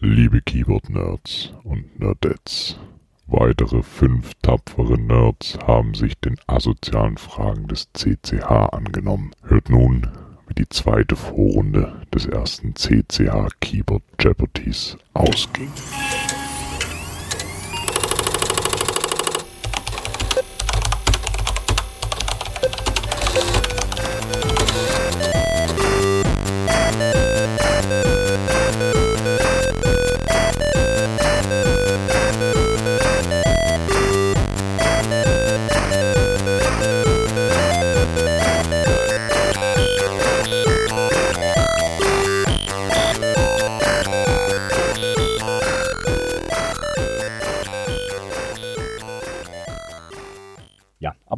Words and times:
Liebe 0.00 0.40
Keyboard-Nerds 0.40 1.54
und 1.64 1.98
Nerdettes, 1.98 2.78
weitere 3.26 3.82
fünf 3.82 4.32
tapfere 4.42 4.96
Nerds 4.96 5.58
haben 5.66 5.94
sich 5.94 6.16
den 6.20 6.36
asozialen 6.46 7.16
Fragen 7.16 7.66
des 7.66 7.88
CCH 7.94 8.44
angenommen. 8.70 9.32
Hört 9.42 9.70
nun, 9.70 10.06
wie 10.46 10.54
die 10.54 10.68
zweite 10.68 11.16
Vorrunde 11.16 12.00
des 12.14 12.26
ersten 12.26 12.76
CCH 12.76 13.48
Keyboard 13.58 14.04
Jeopardies 14.20 14.96
ausging. 15.14 15.72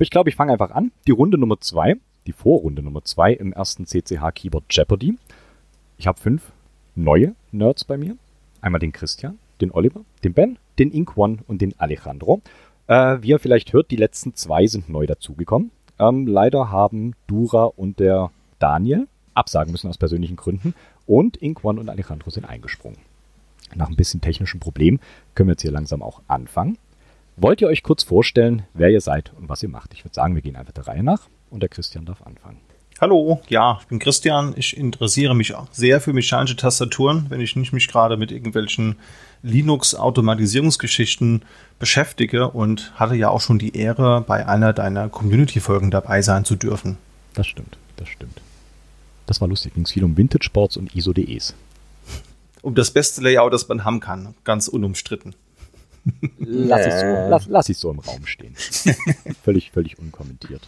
Aber 0.01 0.05
ich 0.05 0.11
glaube, 0.11 0.31
ich 0.31 0.37
fange 0.37 0.53
einfach 0.53 0.71
an. 0.71 0.93
Die 1.07 1.11
Runde 1.11 1.37
Nummer 1.37 1.61
zwei, 1.61 1.97
die 2.27 2.33
Vorrunde 2.33 2.83
Nummer 2.83 3.05
zwei 3.05 3.35
im 3.35 3.53
ersten 3.53 3.85
CCH 3.85 4.33
Keyboard 4.35 4.65
Jeopardy. 4.71 5.19
Ich 5.99 6.07
habe 6.07 6.19
fünf 6.19 6.53
neue 6.95 7.35
Nerds 7.53 7.85
bei 7.85 7.99
mir. 7.99 8.17
Einmal 8.63 8.79
den 8.79 8.93
Christian, 8.93 9.39
den 9.61 9.71
Oliver, 9.71 10.01
den 10.25 10.33
Ben, 10.33 10.59
den 10.79 10.91
Ink 10.91 11.19
One 11.19 11.41
und 11.49 11.61
den 11.61 11.79
Alejandro. 11.79 12.41
Äh, 12.87 13.19
wie 13.21 13.29
ihr 13.29 13.39
vielleicht 13.39 13.75
hört, 13.75 13.91
die 13.91 13.97
letzten 13.97 14.35
zwei 14.35 14.67
sind 14.67 14.89
neu 14.89 15.07
dazugekommen. 15.07 15.71
Ähm, 15.99 16.27
leider 16.27 16.71
haben 16.71 17.13
Dura 17.27 17.65
und 17.65 18.01
der 18.01 18.31
Daniel 18.59 19.07
absagen 19.35 19.71
müssen 19.71 19.91
aus 19.91 19.99
persönlichen 19.99 20.37
Gründen 20.37 20.73
und 21.07 21.43
Ink 21.43 21.63
One 21.63 21.79
und 21.79 21.91
Alejandro 21.91 22.31
sind 22.31 22.47
eingesprungen. 22.47 23.01
Nach 23.75 23.91
ein 23.91 23.97
bisschen 23.97 24.23
technischen 24.23 24.61
Problem 24.61 24.99
können 25.35 25.49
wir 25.49 25.53
jetzt 25.53 25.63
hier 25.63 25.73
langsam 25.73 26.03
auch 26.03 26.23
anfangen. 26.27 26.79
Wollt 27.43 27.63
ihr 27.63 27.69
euch 27.69 27.83
kurz 27.83 28.03
vorstellen, 28.03 28.65
wer 28.75 28.91
ihr 28.91 29.01
seid 29.01 29.33
und 29.39 29.49
was 29.49 29.63
ihr 29.63 29.71
macht? 29.71 29.95
Ich 29.95 30.05
würde 30.05 30.13
sagen, 30.13 30.35
wir 30.35 30.43
gehen 30.43 30.57
einfach 30.57 30.75
der 30.75 30.87
Reihe 30.87 31.03
nach 31.03 31.23
und 31.49 31.61
der 31.61 31.71
Christian 31.71 32.05
darf 32.05 32.21
anfangen. 32.21 32.61
Hallo, 33.01 33.41
ja, 33.49 33.79
ich 33.81 33.87
bin 33.87 33.99
Christian. 33.99 34.53
Ich 34.59 34.77
interessiere 34.77 35.35
mich 35.35 35.55
auch 35.55 35.67
sehr 35.73 36.03
für 36.03 36.13
mechanische 36.13 36.57
Tastaturen, 36.57 37.25
wenn 37.31 37.41
ich 37.41 37.57
nicht 37.57 37.73
mich 37.73 37.89
gerade 37.89 38.19
mit 38.19 38.31
irgendwelchen 38.31 38.97
Linux-Automatisierungsgeschichten 39.43 41.41
beschäftige 41.79 42.51
und 42.51 42.93
hatte 42.97 43.15
ja 43.15 43.31
auch 43.31 43.41
schon 43.41 43.59
die 43.59 43.75
Ehre, 43.75 44.21
bei 44.21 44.47
einer 44.47 44.75
deiner 44.75 45.09
Community-Folgen 45.09 45.91
dabei 45.91 46.21
sein 46.21 46.45
zu 46.45 46.57
dürfen. 46.57 46.99
Das 47.33 47.47
stimmt, 47.47 47.79
das 47.97 48.11
stimmt. 48.11 48.43
Das 49.25 49.41
war 49.41 49.49
lustig. 49.49 49.73
Ging 49.73 49.85
es 49.85 49.93
viel 49.93 50.05
um 50.05 50.15
Vintage-Boards 50.15 50.77
und 50.77 50.95
ISO-DEs. 50.95 51.55
Um 52.61 52.75
das 52.75 52.91
beste 52.91 53.23
Layout, 53.23 53.55
das 53.55 53.67
man 53.67 53.87
haben 53.87 54.01
kann. 54.01 54.35
Ganz 54.45 54.69
unumstritten. 54.69 55.35
Lass 56.39 56.87
ich 56.87 56.95
so, 56.95 57.07
lass, 57.29 57.47
lass 57.47 57.69
ich 57.69 57.79
so 57.79 57.91
im 57.91 57.99
Raum 57.99 58.27
stehen. 58.27 58.55
völlig, 59.45 59.71
völlig 59.71 59.99
unkommentiert. 59.99 60.67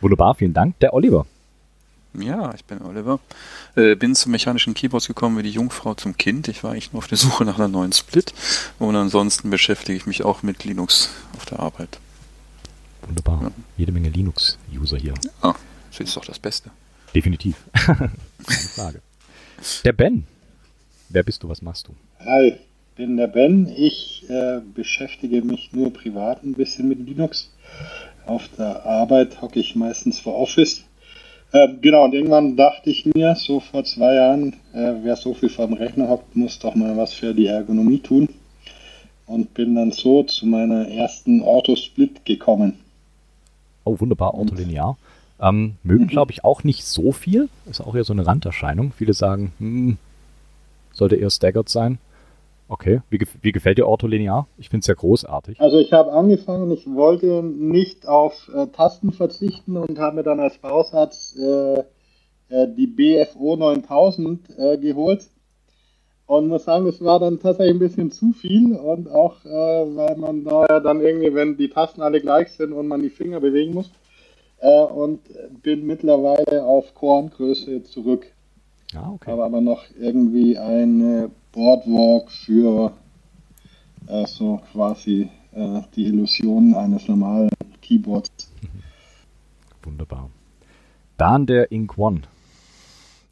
Wunderbar, 0.00 0.34
vielen 0.34 0.54
Dank. 0.54 0.78
Der 0.80 0.94
Oliver. 0.94 1.26
Ja, 2.14 2.52
ich 2.54 2.64
bin 2.64 2.80
Oliver. 2.82 3.20
Äh, 3.76 3.94
bin 3.94 4.14
zum 4.14 4.32
mechanischen 4.32 4.74
Keyboards 4.74 5.06
gekommen 5.06 5.38
wie 5.38 5.42
die 5.42 5.50
Jungfrau 5.50 5.94
zum 5.94 6.16
Kind. 6.16 6.48
Ich 6.48 6.64
war 6.64 6.72
eigentlich 6.72 6.92
nur 6.92 6.98
auf 6.98 7.06
der 7.06 7.18
Suche 7.18 7.44
nach 7.44 7.58
einer 7.58 7.68
neuen 7.68 7.92
Split. 7.92 8.32
Und 8.78 8.96
ansonsten 8.96 9.50
beschäftige 9.50 9.96
ich 9.96 10.06
mich 10.06 10.24
auch 10.24 10.42
mit 10.42 10.64
Linux 10.64 11.10
auf 11.36 11.44
der 11.46 11.60
Arbeit. 11.60 11.98
Wunderbar. 13.06 13.42
Ja. 13.42 13.50
Jede 13.76 13.92
Menge 13.92 14.08
Linux-User 14.08 14.96
hier. 14.96 15.14
Ah, 15.42 15.54
das 15.90 16.00
ist 16.00 16.16
doch 16.16 16.24
das 16.24 16.38
Beste. 16.38 16.70
Definitiv. 17.14 17.56
Keine 17.72 18.10
Frage. 18.74 19.02
Der 19.84 19.92
Ben. 19.92 20.26
Wer 21.08 21.22
bist 21.22 21.42
du? 21.42 21.48
Was 21.48 21.62
machst 21.62 21.88
du? 21.88 21.94
Hi, 22.20 22.58
bin 22.98 23.16
der 23.16 23.28
Ben. 23.28 23.72
Ich 23.74 24.28
äh, 24.28 24.60
beschäftige 24.74 25.40
mich 25.40 25.72
nur 25.72 25.92
privat 25.92 26.42
ein 26.42 26.54
bisschen 26.54 26.88
mit 26.88 26.98
Linux. 26.98 27.48
Auf 28.26 28.48
der 28.58 28.84
Arbeit 28.84 29.40
hocke 29.40 29.60
ich 29.60 29.76
meistens 29.76 30.18
vor 30.18 30.34
Office. 30.36 30.84
Äh, 31.52 31.68
genau, 31.80 32.04
und 32.04 32.12
irgendwann 32.12 32.56
dachte 32.56 32.90
ich 32.90 33.06
mir, 33.06 33.36
so 33.36 33.60
vor 33.60 33.84
zwei 33.84 34.14
Jahren, 34.14 34.54
äh, 34.74 34.94
wer 35.02 35.14
so 35.16 35.32
viel 35.32 35.48
vor 35.48 35.66
dem 35.68 35.74
Rechner 35.74 36.08
hockt, 36.08 36.34
muss 36.36 36.58
doch 36.58 36.74
mal 36.74 36.96
was 36.96 37.12
für 37.14 37.32
die 37.32 37.46
Ergonomie 37.46 38.00
tun. 38.00 38.28
Und 39.26 39.54
bin 39.54 39.76
dann 39.76 39.92
so 39.92 40.24
zu 40.24 40.46
meiner 40.46 40.88
ersten 40.88 41.42
Autosplit 41.42 42.24
gekommen. 42.24 42.80
Oh, 43.84 43.98
wunderbar, 44.00 44.34
Autolinear. 44.34 44.98
Ähm, 45.40 45.76
mögen, 45.84 46.04
Mhm. 46.04 46.08
glaube 46.08 46.32
ich, 46.32 46.44
auch 46.44 46.64
nicht 46.64 46.84
so 46.84 47.12
viel. 47.12 47.48
Ist 47.70 47.80
auch 47.80 47.94
eher 47.94 48.04
so 48.04 48.12
eine 48.12 48.26
Randerscheinung. 48.26 48.92
Viele 48.92 49.12
sagen, 49.12 49.52
hm, 49.58 49.98
sollte 50.92 51.14
eher 51.14 51.30
staggered 51.30 51.68
sein. 51.68 51.98
Okay, 52.68 53.00
wie, 53.08 53.18
wie 53.40 53.52
gefällt 53.52 53.78
dir 53.78 53.86
Autolinear? 53.86 54.46
Ich 54.58 54.68
finde 54.68 54.82
es 54.82 54.86
ja 54.88 54.94
großartig. 54.94 55.60
Also 55.60 55.78
ich 55.78 55.92
habe 55.92 56.12
angefangen, 56.12 56.70
ich 56.70 56.86
wollte 56.86 57.42
nicht 57.42 58.06
auf 58.06 58.50
äh, 58.54 58.66
Tasten 58.66 59.12
verzichten 59.12 59.76
und 59.76 59.98
habe 59.98 60.16
mir 60.16 60.22
dann 60.22 60.38
als 60.38 60.58
Bausatz 60.58 61.34
äh, 61.36 61.78
äh, 62.50 62.68
die 62.76 62.86
BFO 62.86 63.56
9000 63.56 64.58
äh, 64.58 64.76
geholt. 64.78 65.26
Und 66.26 66.48
muss 66.48 66.64
sagen, 66.64 66.84
das 66.84 67.02
war 67.02 67.18
dann 67.18 67.40
tatsächlich 67.40 67.76
ein 67.76 67.78
bisschen 67.78 68.10
zu 68.10 68.32
viel 68.32 68.76
und 68.76 69.10
auch, 69.10 69.42
äh, 69.46 69.48
weil 69.48 70.16
man 70.16 70.44
da 70.44 70.66
ja 70.68 70.80
dann 70.80 71.00
irgendwie, 71.00 71.34
wenn 71.34 71.56
die 71.56 71.70
Tasten 71.70 72.02
alle 72.02 72.20
gleich 72.20 72.52
sind 72.52 72.74
und 72.74 72.86
man 72.86 73.00
die 73.00 73.08
Finger 73.08 73.40
bewegen 73.40 73.72
muss, 73.72 73.90
äh, 74.60 74.82
und 74.82 75.20
bin 75.62 75.86
mittlerweile 75.86 76.64
auf 76.64 76.94
Korngröße 76.94 77.82
zurück. 77.84 78.26
Ja, 78.92 79.10
okay. 79.10 79.30
Habe 79.30 79.44
aber 79.44 79.60
noch 79.60 79.84
irgendwie 79.98 80.58
eine 80.58 81.30
Boardwalk 81.58 82.30
für 82.30 82.92
äh, 84.06 84.24
so 84.28 84.62
quasi 84.70 85.28
äh, 85.52 85.80
die 85.96 86.06
Illusion 86.06 86.72
eines 86.74 87.08
normalen 87.08 87.50
Keyboards. 87.82 88.30
Wunderbar. 89.82 90.30
Dann 91.16 91.46
der 91.46 91.72
Ink 91.72 91.98
One. 91.98 92.22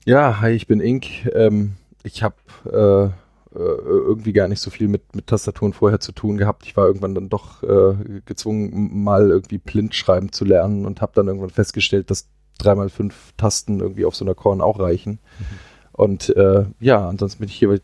Ja, 0.05 0.41
hi, 0.41 0.51
ich 0.51 0.67
bin 0.67 0.81
Ink. 0.81 1.07
Ähm, 1.37 1.75
ich 2.03 2.25
habe 2.25 2.35
äh, 2.65 3.05
äh, 3.05 3.13
irgendwie 3.55 4.33
gar 4.33 4.49
nicht 4.49 4.61
so 4.61 4.71
viel 4.71 4.89
mit, 4.89 5.15
mit 5.15 5.29
Tastaturen 5.29 5.73
vorher 5.73 6.01
zu 6.01 6.11
tun 6.11 6.37
gehabt. 6.37 6.67
Ich 6.67 6.77
war 6.77 6.89
irgendwann 6.89 7.15
dann 7.15 7.29
doch 7.29 7.63
äh, 7.63 7.95
gezwungen, 8.25 9.05
mal 9.05 9.31
irgendwie 9.31 9.59
blind 9.59 9.95
schreiben 9.95 10.33
zu 10.33 10.45
lernen 10.45 10.85
und 10.85 11.01
habe 11.01 11.13
dann 11.15 11.29
irgendwann 11.29 11.51
festgestellt, 11.51 12.11
dass 12.11 12.27
dreimal 12.59 12.89
fünf 12.89 13.35
Tasten 13.37 13.79
irgendwie 13.79 14.05
auf 14.05 14.17
so 14.17 14.25
einer 14.25 14.35
Korn 14.35 14.61
auch 14.61 14.81
reichen. 14.81 15.21
Und 15.93 16.35
äh, 16.37 16.65
ja, 16.81 17.09
ansonsten 17.09 17.39
bin 17.39 17.49
ich 17.49 17.55
hier, 17.55 17.81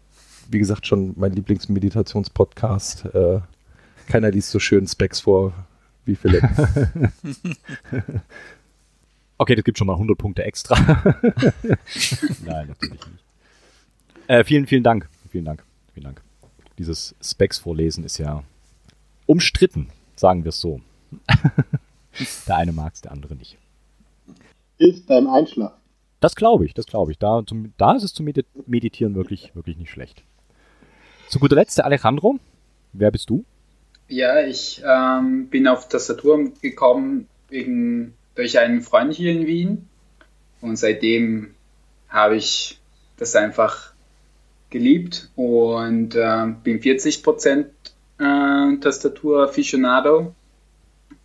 wie 0.52 0.58
gesagt, 0.58 0.86
schon 0.86 1.14
mein 1.16 1.32
Lieblingsmeditationspodcast. 1.32 3.06
Äh, 3.06 3.40
keiner 4.06 4.30
liest 4.30 4.50
so 4.50 4.58
schön 4.58 4.86
Specs 4.86 5.20
vor 5.20 5.52
wie 6.04 6.14
Philipp. 6.16 6.44
Okay, 9.38 9.56
das 9.56 9.64
gibt 9.64 9.76
schon 9.76 9.88
mal 9.88 9.94
100 9.94 10.16
Punkte 10.16 10.44
extra. 10.44 10.76
Nein, 12.44 12.68
natürlich 12.68 13.00
nicht. 13.06 13.24
Äh, 14.28 14.44
vielen, 14.44 14.68
vielen 14.68 14.84
Dank. 14.84 15.08
Vielen 15.30 15.44
Dank. 15.46 15.64
Vielen 15.94 16.04
Dank. 16.04 16.22
Dieses 16.78 17.16
Specs 17.20 17.58
vorlesen 17.58 18.04
ist 18.04 18.18
ja 18.18 18.44
umstritten, 19.26 19.88
sagen 20.14 20.44
wir 20.44 20.50
es 20.50 20.60
so. 20.60 20.80
der 22.46 22.56
eine 22.56 22.70
mag 22.70 22.92
es, 22.94 23.00
der 23.00 23.10
andere 23.10 23.34
nicht. 23.34 23.58
Ist 24.78 25.08
beim 25.08 25.26
Einschlag. 25.26 25.76
Das 26.20 26.36
glaube 26.36 26.64
ich, 26.64 26.72
das 26.74 26.86
glaube 26.86 27.10
ich. 27.10 27.18
Da, 27.18 27.42
zum, 27.44 27.72
da 27.78 27.96
ist 27.96 28.04
es 28.04 28.14
zum 28.14 28.26
Medi- 28.26 28.44
Meditieren 28.66 29.16
wirklich, 29.16 29.56
wirklich 29.56 29.76
nicht 29.76 29.90
schlecht. 29.90 30.22
Zu 31.32 31.38
guter 31.38 31.56
Letzt 31.56 31.78
der 31.78 31.86
Alejandro. 31.86 32.38
Wer 32.92 33.10
bist 33.10 33.30
du? 33.30 33.42
Ja, 34.06 34.42
ich 34.42 34.82
ähm, 34.86 35.48
bin 35.48 35.66
auf 35.66 35.88
Tastatur 35.88 36.52
gekommen 36.60 37.26
wegen, 37.48 38.12
durch 38.34 38.58
einen 38.58 38.82
Freund 38.82 39.14
hier 39.14 39.32
in 39.32 39.46
Wien 39.46 39.88
und 40.60 40.76
seitdem 40.76 41.54
habe 42.10 42.36
ich 42.36 42.82
das 43.16 43.34
einfach 43.34 43.94
geliebt 44.68 45.30
und 45.34 46.16
ähm, 46.16 46.60
bin 46.62 46.80
40% 46.80 47.64
äh, 48.18 48.76
Tastatur-Aficionado 48.76 50.34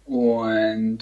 und 0.05 0.99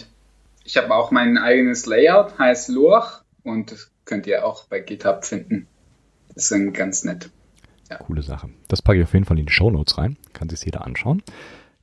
ich 0.63 0.78
habe 0.78 0.96
auch 0.96 1.12
mein 1.12 1.38
eigenes 1.38 1.86
Layout, 1.86 2.40
heißt 2.40 2.69
Lurch 2.69 3.22
und 3.44 3.72
das 3.72 3.92
könnt 4.04 4.25
ihr 4.25 4.48
auch 4.48 4.63
bei 4.63 4.80
GitHub 4.80 5.25
finden. 5.25 5.68
Das 6.34 6.50
ist 6.50 6.74
ganz 6.74 7.04
nett. 7.04 7.30
Coole 8.00 8.24
Sache. 8.24 8.50
Das 8.68 8.82
packe 8.82 9.00
ich 9.00 9.04
auf 9.04 9.14
jeden 9.14 9.26
Fall 9.26 9.40
in 9.40 9.46
die 9.46 9.52
Show 9.52 9.70
Notes 9.70 9.98
rein. 9.98 10.18
Kann 10.34 10.50
sich 10.50 10.64
jeder 10.64 10.86
anschauen. 10.86 11.22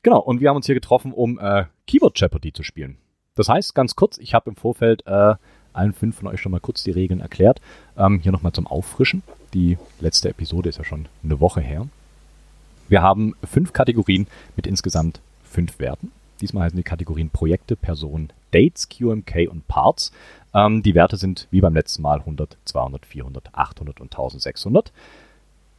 Genau, 0.02 0.18
und 0.18 0.40
wir 0.40 0.48
haben 0.48 0.56
uns 0.56 0.66
hier 0.66 0.74
getroffen, 0.74 1.12
um 1.12 1.38
äh, 1.38 1.64
Keyboard 1.86 2.18
Jeopardy 2.18 2.52
zu 2.52 2.62
spielen. 2.62 2.96
Das 3.34 3.48
heißt, 3.48 3.74
ganz 3.74 3.94
kurz, 3.94 4.18
ich 4.18 4.34
habe 4.34 4.50
im 4.50 4.56
Vorfeld 4.56 5.06
äh, 5.06 5.34
allen 5.72 5.92
fünf 5.92 6.16
von 6.16 6.28
euch 6.28 6.40
schon 6.40 6.52
mal 6.52 6.60
kurz 6.60 6.82
die 6.82 6.90
Regeln 6.90 7.20
erklärt. 7.20 7.60
Ähm, 7.96 8.20
hier 8.20 8.32
nochmal 8.32 8.52
zum 8.52 8.66
Auffrischen. 8.66 9.22
Die 9.54 9.78
letzte 10.00 10.28
Episode 10.28 10.68
ist 10.68 10.78
ja 10.78 10.84
schon 10.84 11.06
eine 11.22 11.40
Woche 11.40 11.60
her. 11.60 11.86
Wir 12.88 13.00
haben 13.00 13.34
fünf 13.44 13.72
Kategorien 13.72 14.26
mit 14.56 14.66
insgesamt 14.66 15.20
fünf 15.44 15.78
Werten. 15.78 16.12
Diesmal 16.40 16.64
heißen 16.64 16.76
die 16.76 16.82
Kategorien 16.82 17.30
Projekte, 17.30 17.76
Personen, 17.76 18.32
Dates, 18.50 18.88
QMK 18.88 19.48
und 19.48 19.66
Parts. 19.68 20.12
Ähm, 20.52 20.82
die 20.82 20.94
Werte 20.94 21.16
sind 21.16 21.46
wie 21.50 21.60
beim 21.60 21.74
letzten 21.74 22.02
Mal 22.02 22.18
100, 22.18 22.58
200, 22.64 23.06
400, 23.06 23.54
800 23.54 24.00
und 24.00 24.12
1600. 24.12 24.92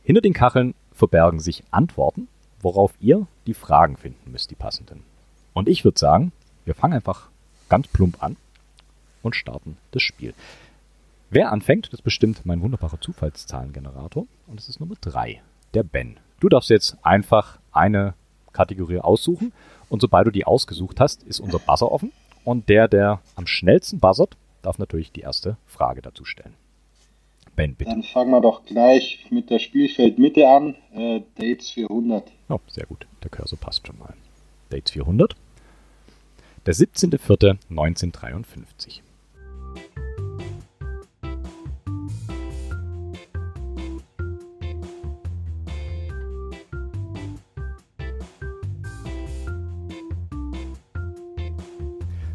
Hinter 0.04 0.22
den 0.22 0.34
Kacheln 0.34 0.76
verbergen 0.92 1.40
sich 1.40 1.64
Antworten, 1.72 2.28
worauf 2.62 2.94
ihr 3.00 3.26
die 3.48 3.54
Fragen 3.54 3.96
finden 3.96 4.32
müsst, 4.32 4.52
die 4.52 4.56
passenden. 4.56 5.04
Und 5.54 5.70
ich 5.70 5.86
würde 5.86 5.98
sagen, 5.98 6.34
wir 6.66 6.76
fangen 6.76 6.96
einfach 6.96 7.30
ganz 7.70 7.88
plump 7.88 8.22
an 8.22 8.36
und 9.22 9.36
starten 9.36 9.78
das 9.92 10.04
Spiel. 10.04 10.34
Wer 11.30 11.54
anfängt, 11.54 11.92
das 11.94 12.02
bestimmt 12.02 12.46
mein 12.46 12.62
wunderbarer 12.62 13.00
Zufallszahlengenerator. 13.00 14.28
Und 14.48 14.60
es 14.60 14.68
ist 14.68 14.82
Nummer 14.82 14.96
3, 15.00 15.42
der 15.74 15.84
Ben. 15.84 16.20
Du 16.42 16.50
darfst 16.50 16.70
jetzt 16.70 16.98
einfach 17.02 17.60
eine 17.72 18.14
Kategorie 18.52 19.00
aussuchen. 19.00 19.54
Und 19.90 20.02
sobald 20.02 20.28
du 20.28 20.32
die 20.32 20.46
ausgesucht 20.46 21.00
hast, 21.00 21.24
ist 21.24 21.40
unser 21.40 21.60
Buzzer 21.60 21.90
offen. 21.90 22.12
Und 22.44 22.68
der, 22.68 22.90
der 22.90 23.22
am 23.36 23.48
schnellsten 23.48 24.00
buzzert, 24.00 24.36
darf 24.62 24.80
natürlich 24.80 25.14
die 25.14 25.22
erste 25.22 25.56
Frage 25.66 26.02
dazu 26.02 26.26
stellen. 26.26 26.56
Ben, 27.56 27.76
bitte. 27.76 27.92
Dann 27.92 28.02
fangen 28.02 28.32
wir 28.32 28.42
doch 28.42 28.66
gleich 28.66 29.28
mit 29.30 29.52
der 29.52 29.60
Spielfeldmitte 29.60 30.48
an. 30.48 30.76
Äh, 30.94 31.22
Dates 31.36 31.70
400. 31.70 32.32
Oh, 32.50 32.58
sehr 32.68 32.88
gut. 32.88 33.06
Der 33.22 33.30
Cursor 33.30 33.60
passt 33.60 33.86
schon 33.86 34.00
mal. 34.00 34.16
Dates 34.70 34.90
400. 34.92 35.36
Der 36.66 36.74
17.04.1953. 36.74 39.02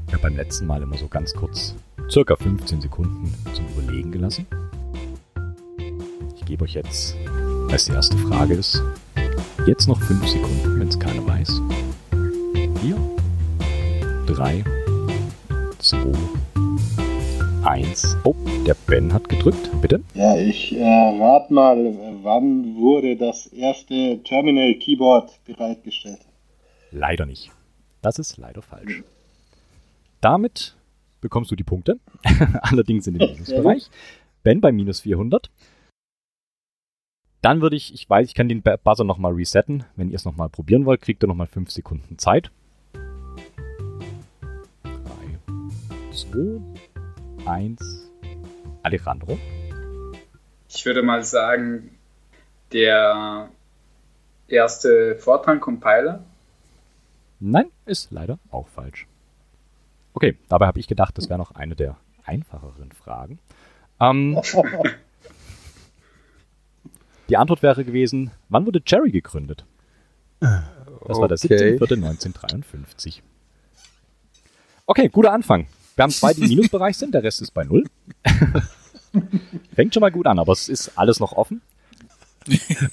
Ich 0.06 0.14
habe 0.14 0.22
beim 0.22 0.36
letzten 0.36 0.66
Mal 0.66 0.80
immer 0.82 0.96
so 0.96 1.08
ganz 1.08 1.34
kurz, 1.34 1.74
circa 2.08 2.36
15 2.36 2.82
Sekunden 2.82 3.34
zum 3.54 3.66
Überlegen 3.68 4.12
gelassen. 4.12 4.46
Ich 6.48 6.52
gebe 6.52 6.64
euch 6.64 6.76
jetzt, 6.76 7.14
als 7.70 7.84
die 7.84 7.92
erste 7.92 8.16
Frage 8.16 8.54
ist, 8.54 8.82
jetzt 9.66 9.86
noch 9.86 10.00
5 10.00 10.26
Sekunden, 10.26 10.80
wenn 10.80 10.88
es 10.88 10.98
keiner 10.98 11.26
weiß. 11.26 11.60
4, 12.80 12.96
3, 14.26 14.64
2, 15.78 15.98
1. 17.64 18.16
Oh, 18.24 18.34
der 18.66 18.74
Ben 18.86 19.12
hat 19.12 19.28
gedrückt. 19.28 19.70
Bitte? 19.82 20.02
Ja, 20.14 20.38
ich 20.38 20.74
äh, 20.74 20.82
rat 20.82 21.50
mal, 21.50 21.76
wann 22.22 22.76
wurde 22.76 23.18
das 23.18 23.48
erste 23.48 24.22
Terminal 24.24 24.72
Keyboard 24.76 25.30
bereitgestellt? 25.44 26.20
Leider 26.90 27.26
nicht. 27.26 27.50
Das 28.00 28.18
ist 28.18 28.38
leider 28.38 28.62
falsch. 28.62 29.02
Damit 30.22 30.78
bekommst 31.20 31.50
du 31.50 31.56
die 31.56 31.64
Punkte. 31.64 31.98
Allerdings 32.62 33.06
in 33.06 33.18
den 33.18 33.30
Minusbereich. 33.32 33.90
Ben 34.44 34.62
bei 34.62 34.72
minus 34.72 35.00
400. 35.00 35.50
Dann 37.40 37.60
würde 37.60 37.76
ich, 37.76 37.94
ich 37.94 38.10
weiß, 38.10 38.26
ich 38.26 38.34
kann 38.34 38.48
den 38.48 38.62
Buzzer 38.62 39.04
nochmal 39.04 39.32
resetten. 39.32 39.84
Wenn 39.94 40.10
ihr 40.10 40.16
es 40.16 40.24
nochmal 40.24 40.48
probieren 40.48 40.86
wollt, 40.86 41.02
kriegt 41.02 41.22
ihr 41.22 41.28
nochmal 41.28 41.46
5 41.46 41.70
Sekunden 41.70 42.18
Zeit. 42.18 42.50
3, 44.82 44.90
2, 46.12 46.60
1. 47.46 48.10
Alejandro. 48.82 49.38
Ich 50.68 50.84
würde 50.84 51.02
mal 51.02 51.22
sagen, 51.22 51.90
der 52.72 53.48
erste 54.48 55.16
Fortran 55.16 55.60
Compiler. 55.60 56.24
Nein, 57.38 57.70
ist 57.86 58.10
leider 58.10 58.40
auch 58.50 58.66
falsch. 58.66 59.06
Okay, 60.12 60.36
dabei 60.48 60.66
habe 60.66 60.80
ich 60.80 60.88
gedacht, 60.88 61.16
das 61.16 61.28
wäre 61.28 61.38
noch 61.38 61.52
eine 61.52 61.76
der 61.76 61.96
einfacheren 62.24 62.90
Fragen. 62.90 63.38
Ähm, 64.00 64.40
die 67.28 67.36
Antwort 67.36 67.62
wäre 67.62 67.84
gewesen, 67.84 68.30
wann 68.48 68.66
wurde 68.66 68.80
Jerry 68.86 69.10
gegründet? 69.10 69.64
Das 70.40 71.18
war 71.18 71.28
der 71.28 71.38
Okay. 71.42 71.76
17.04.1953. 71.78 73.22
Okay, 74.86 75.08
guter 75.08 75.32
Anfang. 75.32 75.66
Wir 75.96 76.04
haben 76.04 76.10
zwei, 76.10 76.32
die 76.32 76.42
im 76.42 76.48
Minusbereich 76.48 76.96
sind, 76.96 77.12
der 77.12 77.22
Rest 77.22 77.42
ist 77.42 77.52
bei 77.52 77.64
Null. 77.64 77.84
Fängt 79.74 79.94
schon 79.94 80.00
mal 80.00 80.12
gut 80.12 80.26
an, 80.26 80.38
aber 80.38 80.52
es 80.52 80.68
ist 80.68 80.92
alles 80.96 81.18
noch 81.20 81.32
offen. 81.32 81.60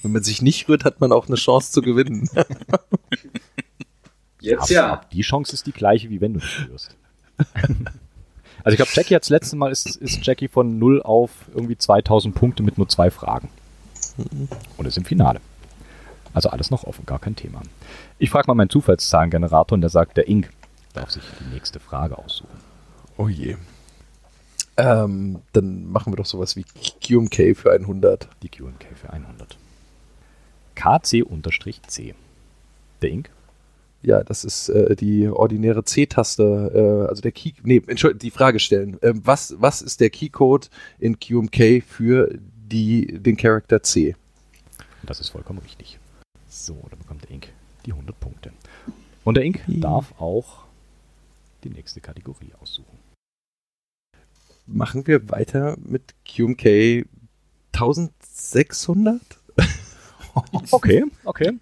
Wenn 0.01 0.11
man 0.11 0.23
sich 0.23 0.41
nicht 0.41 0.67
rührt, 0.67 0.83
hat 0.83 0.99
man 0.99 1.11
auch 1.11 1.27
eine 1.27 1.35
Chance 1.35 1.71
zu 1.71 1.81
gewinnen. 1.81 2.27
Jetzt 4.41 4.63
Aber 4.63 4.71
ja. 4.71 5.01
Die 5.13 5.21
Chance 5.21 5.53
ist 5.53 5.65
die 5.65 5.71
gleiche, 5.71 6.09
wie 6.09 6.19
wenn 6.19 6.33
du 6.33 6.39
dich 6.39 6.67
rührst. 6.67 6.95
also 7.37 8.71
ich 8.71 8.75
glaube, 8.75 8.91
Jackie 8.93 9.15
hat 9.15 9.23
das 9.23 9.29
letzte 9.29 9.55
Mal 9.55 9.71
ist, 9.71 9.95
ist 9.95 10.25
Jackie 10.25 10.47
von 10.47 10.77
0 10.77 11.01
auf 11.01 11.31
irgendwie 11.53 11.77
2000 11.77 12.35
Punkte 12.35 12.63
mit 12.63 12.77
nur 12.77 12.89
zwei 12.89 13.09
Fragen. 13.11 13.49
Und 14.77 14.85
ist 14.85 14.97
im 14.97 15.05
Finale. 15.05 15.41
Also 16.33 16.49
alles 16.49 16.69
noch 16.69 16.83
offen, 16.83 17.05
gar 17.05 17.19
kein 17.19 17.35
Thema. 17.35 17.61
Ich 18.19 18.29
frage 18.29 18.47
mal 18.47 18.55
meinen 18.55 18.69
Zufallszahlengenerator 18.69 19.75
und 19.75 19.81
der 19.81 19.89
sagt, 19.89 20.17
der 20.17 20.27
Ink 20.27 20.49
darf 20.93 21.11
sich 21.11 21.23
die 21.39 21.53
nächste 21.53 21.79
Frage 21.79 22.17
aussuchen. 22.17 22.59
Oh 23.17 23.29
je. 23.29 23.55
Ähm, 24.77 25.39
dann 25.53 25.89
machen 25.89 26.11
wir 26.11 26.17
doch 26.17 26.25
sowas 26.25 26.55
wie 26.57 26.65
QMK 27.01 27.55
für 27.55 27.71
100. 27.71 28.27
Die 28.43 28.49
QMK 28.49 28.85
für 28.95 29.09
100. 29.11 29.57
KC-C. 30.75 32.13
Der 33.01 33.09
Ink? 33.09 33.29
Ja, 34.01 34.23
das 34.23 34.43
ist 34.43 34.69
äh, 34.69 34.95
die 34.95 35.27
ordinäre 35.27 35.83
C-Taste, 35.83 36.71
äh, 36.75 37.09
also 37.09 37.21
der 37.21 37.31
Key, 37.31 37.53
nee, 37.63 37.81
Entschuldigung, 37.87 38.19
die 38.19 38.31
Frage 38.31 38.59
stellen. 38.59 38.99
Ähm, 39.01 39.21
was, 39.23 39.55
was 39.57 39.81
ist 39.81 39.99
der 39.99 40.11
Keycode 40.11 40.69
in 40.99 41.19
QMK 41.19 41.81
für 41.83 42.37
die, 42.71 43.19
den 43.19 43.37
Charakter 43.37 43.81
C? 43.83 44.15
Das 45.03 45.19
ist 45.19 45.29
vollkommen 45.29 45.59
richtig. 45.59 45.99
So, 46.49 46.85
dann 46.89 46.99
bekommt 46.99 47.23
der 47.23 47.31
Ink 47.31 47.49
die 47.85 47.91
100 47.91 48.19
Punkte. 48.19 48.51
Und 49.23 49.35
der 49.35 49.43
Ink 49.43 49.61
Ja. 49.67 49.79
darf 49.81 50.19
auch 50.19 50.63
die 51.63 51.69
nächste 51.69 52.01
Kategorie 52.01 52.51
aussuchen. 52.61 52.97
Machen 54.67 55.05
wir 55.05 55.29
weiter 55.29 55.77
mit 55.83 56.15
QMK 56.25 57.05
1600? 57.73 59.21
Okay, 60.71 61.05
okay. 61.23 61.57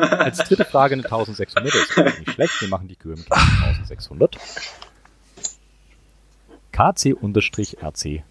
Als 0.00 0.38
dritte 0.38 0.64
Frage 0.64 0.94
eine 0.94 1.02
1600 1.02 1.74
ist 1.74 1.98
auch 1.98 2.04
nicht 2.20 2.30
schlecht. 2.30 2.60
Wir 2.60 2.68
machen 2.68 2.86
die 2.86 2.94
QMK 2.94 3.26
1600. 3.32 4.38
KC-RC 6.70 8.22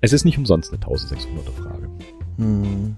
Es 0.00 0.12
ist 0.12 0.24
nicht 0.24 0.36
umsonst 0.36 0.72
eine 0.72 0.82
1600er 0.82 1.52
Frage. 1.52 1.90
Hm. 2.36 2.96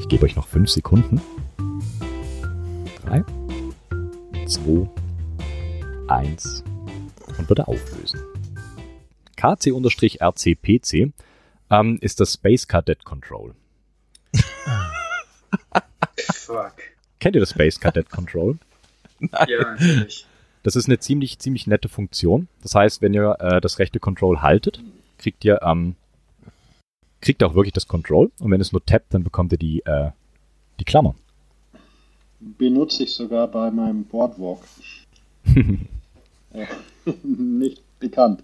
Ich 0.00 0.08
gebe 0.08 0.24
euch 0.24 0.36
noch 0.36 0.46
5 0.46 0.70
Sekunden. 0.70 1.20
3, 3.04 3.24
2, 4.46 4.88
1 6.08 6.64
und 7.38 7.48
würde 7.48 7.66
auflösen. 7.66 8.20
KC-RCPC 9.36 11.12
ähm, 11.70 11.98
ist 12.00 12.20
das 12.20 12.34
Space 12.34 12.68
Cadet 12.68 13.04
Control. 13.04 13.54
Fuck. 16.32 16.74
Kennt 17.18 17.34
ihr 17.34 17.40
das 17.40 17.50
Space 17.50 17.80
Cadet 17.80 18.08
Control? 18.08 18.56
Ja, 19.48 19.72
natürlich. 19.72 20.26
Das 20.66 20.74
ist 20.74 20.88
eine 20.88 20.98
ziemlich, 20.98 21.38
ziemlich 21.38 21.68
nette 21.68 21.88
Funktion. 21.88 22.48
Das 22.60 22.74
heißt, 22.74 23.00
wenn 23.00 23.14
ihr 23.14 23.36
äh, 23.38 23.60
das 23.60 23.78
rechte 23.78 24.00
Control 24.00 24.42
haltet, 24.42 24.82
kriegt 25.16 25.44
ihr, 25.44 25.62
ähm, 25.62 25.94
kriegt 27.20 27.44
auch 27.44 27.54
wirklich 27.54 27.72
das 27.72 27.86
Control. 27.86 28.32
Und 28.40 28.50
wenn 28.50 28.60
es 28.60 28.72
nur 28.72 28.84
tappt, 28.84 29.14
dann 29.14 29.22
bekommt 29.22 29.52
ihr 29.52 29.58
die, 29.58 29.86
äh, 29.86 30.10
die 30.80 30.84
Klammer. 30.84 31.14
Benutze 32.40 33.04
ich 33.04 33.14
sogar 33.14 33.46
bei 33.46 33.70
meinem 33.70 34.06
Boardwalk. 34.06 34.58
äh, 35.54 36.66
nicht 37.22 37.80
bekannt. 38.00 38.42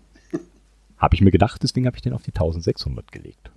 Habe 0.99 1.17
ich 1.17 1.23
mir 1.23 1.33
gedacht, 1.33 1.61
deswegen 1.65 1.87
habe 1.87 1.97
ich 1.97 2.03
den 2.03 2.13
auf 2.13 2.23
die 2.23 2.31
1600 2.31 3.11
gelegt. 3.11 3.51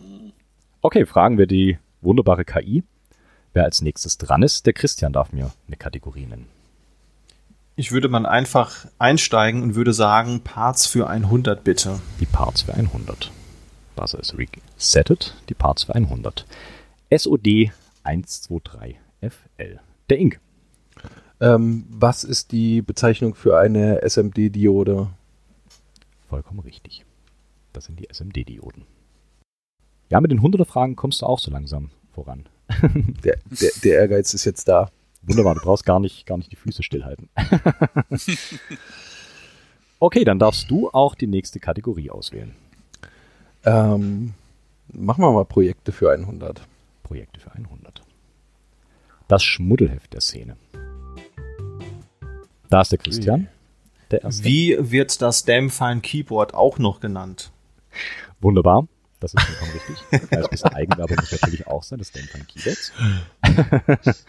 Okay, 0.81 1.05
fragen 1.05 1.37
wir 1.37 1.45
die 1.45 1.77
wunderbare 2.01 2.45
KI. 2.45 2.81
Wer 3.53 3.65
als 3.65 3.83
nächstes 3.83 4.17
dran 4.17 4.41
ist, 4.41 4.65
der 4.65 4.73
Christian 4.73 5.13
darf 5.13 5.33
mir 5.33 5.51
eine 5.67 5.77
Kategorie 5.77 6.25
nennen. 6.25 6.54
Ich 7.77 7.91
würde 7.91 8.07
mal 8.07 8.25
einfach 8.25 8.87
einsteigen 8.99 9.61
und 9.61 9.75
würde 9.75 9.91
sagen, 9.91 10.39
Parts 10.39 10.87
für 10.87 11.09
100 11.09 11.61
bitte. 11.61 11.99
Die 12.21 12.25
Parts 12.25 12.61
für 12.61 12.73
100. 12.73 13.31
Buzzer 13.97 14.19
ist 14.19 14.33
resettet. 14.77 15.35
Die 15.49 15.55
Parts 15.55 15.83
für 15.83 15.93
100. 15.93 16.45
SOD 17.13 17.71
123FL. 18.05 19.79
Der 20.09 20.17
Ink. 20.17 20.39
Ähm, 21.41 21.85
was 21.89 22.23
ist 22.23 22.53
die 22.53 22.81
Bezeichnung 22.81 23.35
für 23.35 23.59
eine 23.59 24.01
SMD-Diode? 24.07 25.09
Vollkommen 26.29 26.61
richtig. 26.61 27.03
Das 27.73 27.83
sind 27.85 27.99
die 27.99 28.07
SMD-Dioden. 28.09 28.85
Ja, 30.09 30.21
mit 30.21 30.31
den 30.31 30.39
100er 30.39 30.63
Fragen 30.63 30.95
kommst 30.95 31.21
du 31.21 31.25
auch 31.25 31.39
so 31.39 31.51
langsam 31.51 31.89
voran. 32.13 32.47
Der, 33.23 33.37
der, 33.45 33.71
der 33.83 33.99
Ehrgeiz 33.99 34.33
ist 34.33 34.45
jetzt 34.45 34.67
da. 34.69 34.89
Wunderbar, 35.27 35.55
du 35.55 35.61
brauchst 35.61 35.85
gar 35.85 35.99
nicht, 35.99 36.25
gar 36.25 36.37
nicht 36.37 36.51
die 36.51 36.55
Füße 36.55 36.83
stillhalten. 36.83 37.29
okay, 39.99 40.23
dann 40.23 40.37
darfst 40.37 40.69
du 40.69 40.89
auch 40.91 41.15
die 41.15 41.27
nächste 41.27 41.59
Kategorie 41.59 42.11
auswählen. 42.11 42.55
Ähm, 43.65 44.35
machen 44.93 45.23
wir 45.23 45.31
mal 45.31 45.45
Projekte 45.45 45.91
für 45.91 46.11
100. 46.11 46.61
Projekte 47.01 47.39
für 47.39 47.51
100. 47.51 48.03
Das 49.27 49.43
Schmuddelheft 49.43 50.13
der 50.13 50.21
Szene. 50.21 50.57
Da 52.69 52.81
ist 52.81 52.91
der 52.91 52.99
Christian. 52.99 53.47
Der 54.11 54.23
erste. 54.23 54.43
Wie 54.43 54.77
wird 54.79 55.21
das 55.23 55.43
Damn 55.45 55.71
Keyboard 56.03 56.53
auch 56.53 56.77
noch 56.77 56.99
genannt? 56.99 57.51
Wunderbar. 58.41 58.87
Das 59.19 59.33
ist 59.33 59.41
vollkommen 59.41 59.71
richtig. 59.71 60.31
Ein 60.31 60.49
bisschen 60.51 60.73
Eigenwerbung 60.73 61.17
muss 61.19 61.31
natürlich 61.31 61.65
auch 61.65 61.81
sein, 61.81 61.97
das 61.97 62.11
Damn 62.11 62.27
Keyboards. 62.47 62.93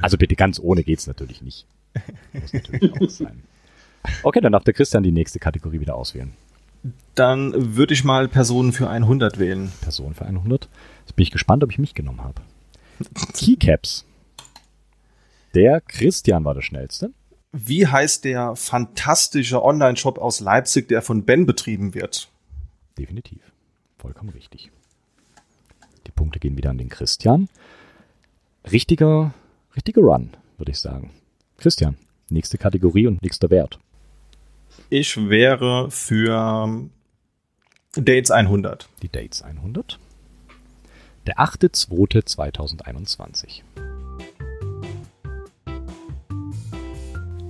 also 0.00 0.16
bitte 0.16 0.36
ganz 0.36 0.60
ohne 0.60 0.84
geht's 0.84 1.06
natürlich 1.06 1.42
nicht. 1.42 1.66
Muss 2.32 2.52
natürlich 2.52 2.92
auch 2.92 3.08
sein. 3.08 3.42
Okay, 4.22 4.40
dann 4.40 4.52
darf 4.52 4.64
der 4.64 4.74
Christian 4.74 5.02
die 5.02 5.12
nächste 5.12 5.38
Kategorie 5.38 5.80
wieder 5.80 5.96
auswählen. 5.96 6.32
Dann 7.14 7.76
würde 7.76 7.94
ich 7.94 8.04
mal 8.04 8.28
Personen 8.28 8.72
für 8.72 8.88
100 8.88 9.38
wählen. 9.38 9.72
Person 9.80 10.14
für 10.14 10.24
100. 10.24 10.68
Jetzt 11.00 11.16
bin 11.16 11.22
ich 11.22 11.30
gespannt, 11.30 11.64
ob 11.64 11.70
ich 11.70 11.78
mich 11.78 11.94
genommen 11.94 12.22
habe. 12.22 12.42
Keycaps. 13.34 14.04
Der 15.54 15.80
Christian 15.80 16.44
war 16.44 16.54
der 16.54 16.62
schnellste. 16.62 17.10
Wie 17.52 17.86
heißt 17.86 18.24
der 18.24 18.54
fantastische 18.56 19.62
Online-Shop 19.62 20.18
aus 20.18 20.40
Leipzig, 20.40 20.88
der 20.88 21.02
von 21.02 21.24
Ben 21.24 21.46
betrieben 21.46 21.94
wird? 21.94 22.28
Definitiv. 22.98 23.40
Vollkommen 23.96 24.30
richtig. 24.30 24.70
Die 26.06 26.12
Punkte 26.12 26.38
gehen 26.38 26.56
wieder 26.56 26.70
an 26.70 26.78
den 26.78 26.88
Christian. 26.88 27.48
Richtiger, 28.70 29.32
richtiger 29.78 30.02
Run, 30.02 30.30
würde 30.56 30.72
ich 30.72 30.80
sagen. 30.80 31.10
Christian, 31.56 31.96
nächste 32.30 32.58
Kategorie 32.58 33.06
und 33.06 33.22
nächster 33.22 33.48
Wert. 33.48 33.78
Ich 34.90 35.16
wäre 35.28 35.88
für 35.90 36.88
Dates 37.94 38.32
100. 38.32 38.88
Die 39.02 39.08
Dates 39.08 39.42
100. 39.42 40.00
Der 41.28 41.38
8.2.2021. 41.38 43.62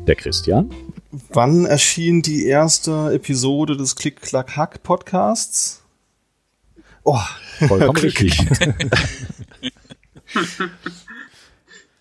Der 0.06 0.16
Christian. 0.16 0.70
Wann 1.30 1.64
erschien 1.64 2.20
die 2.20 2.44
erste 2.44 3.14
Episode 3.14 3.74
des 3.76 3.96
Klick-Klack-Hack-Podcasts? 3.96 5.82
Oh, 7.04 7.18
Vollkommen 7.66 7.96
richtig. 7.96 8.38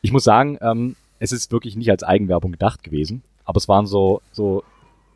ich 0.02 0.12
muss 0.12 0.24
sagen, 0.24 0.58
ähm, 0.62 0.96
es 1.20 1.32
ist 1.32 1.52
wirklich 1.52 1.76
nicht 1.76 1.90
als 1.90 2.04
Eigenwerbung 2.04 2.52
gedacht 2.52 2.84
gewesen, 2.84 3.24
aber 3.46 3.58
es 3.58 3.68
waren 3.68 3.88
so, 3.88 4.22
so 4.32 4.64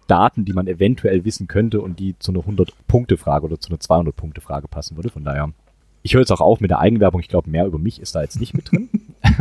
Daten, 0.07 0.45
die 0.45 0.53
man 0.53 0.67
eventuell 0.67 1.23
wissen 1.25 1.47
könnte 1.47 1.81
und 1.81 1.99
die 1.99 2.17
zu 2.19 2.31
einer 2.31 2.41
100-Punkte-Frage 2.41 3.45
oder 3.45 3.59
zu 3.59 3.69
einer 3.69 3.79
200-Punkte-Frage 3.79 4.67
passen 4.67 4.95
würde. 4.95 5.09
Von 5.09 5.23
daher, 5.23 5.53
ich 6.01 6.13
höre 6.13 6.21
jetzt 6.21 6.31
auch 6.31 6.41
auf 6.41 6.59
mit 6.59 6.71
der 6.71 6.79
Eigenwerbung. 6.79 7.21
Ich 7.21 7.27
glaube, 7.27 7.49
mehr 7.49 7.65
über 7.65 7.77
mich 7.77 8.01
ist 8.01 8.15
da 8.15 8.21
jetzt 8.21 8.39
nicht 8.39 8.53
mit 8.53 8.71
drin. 8.71 8.89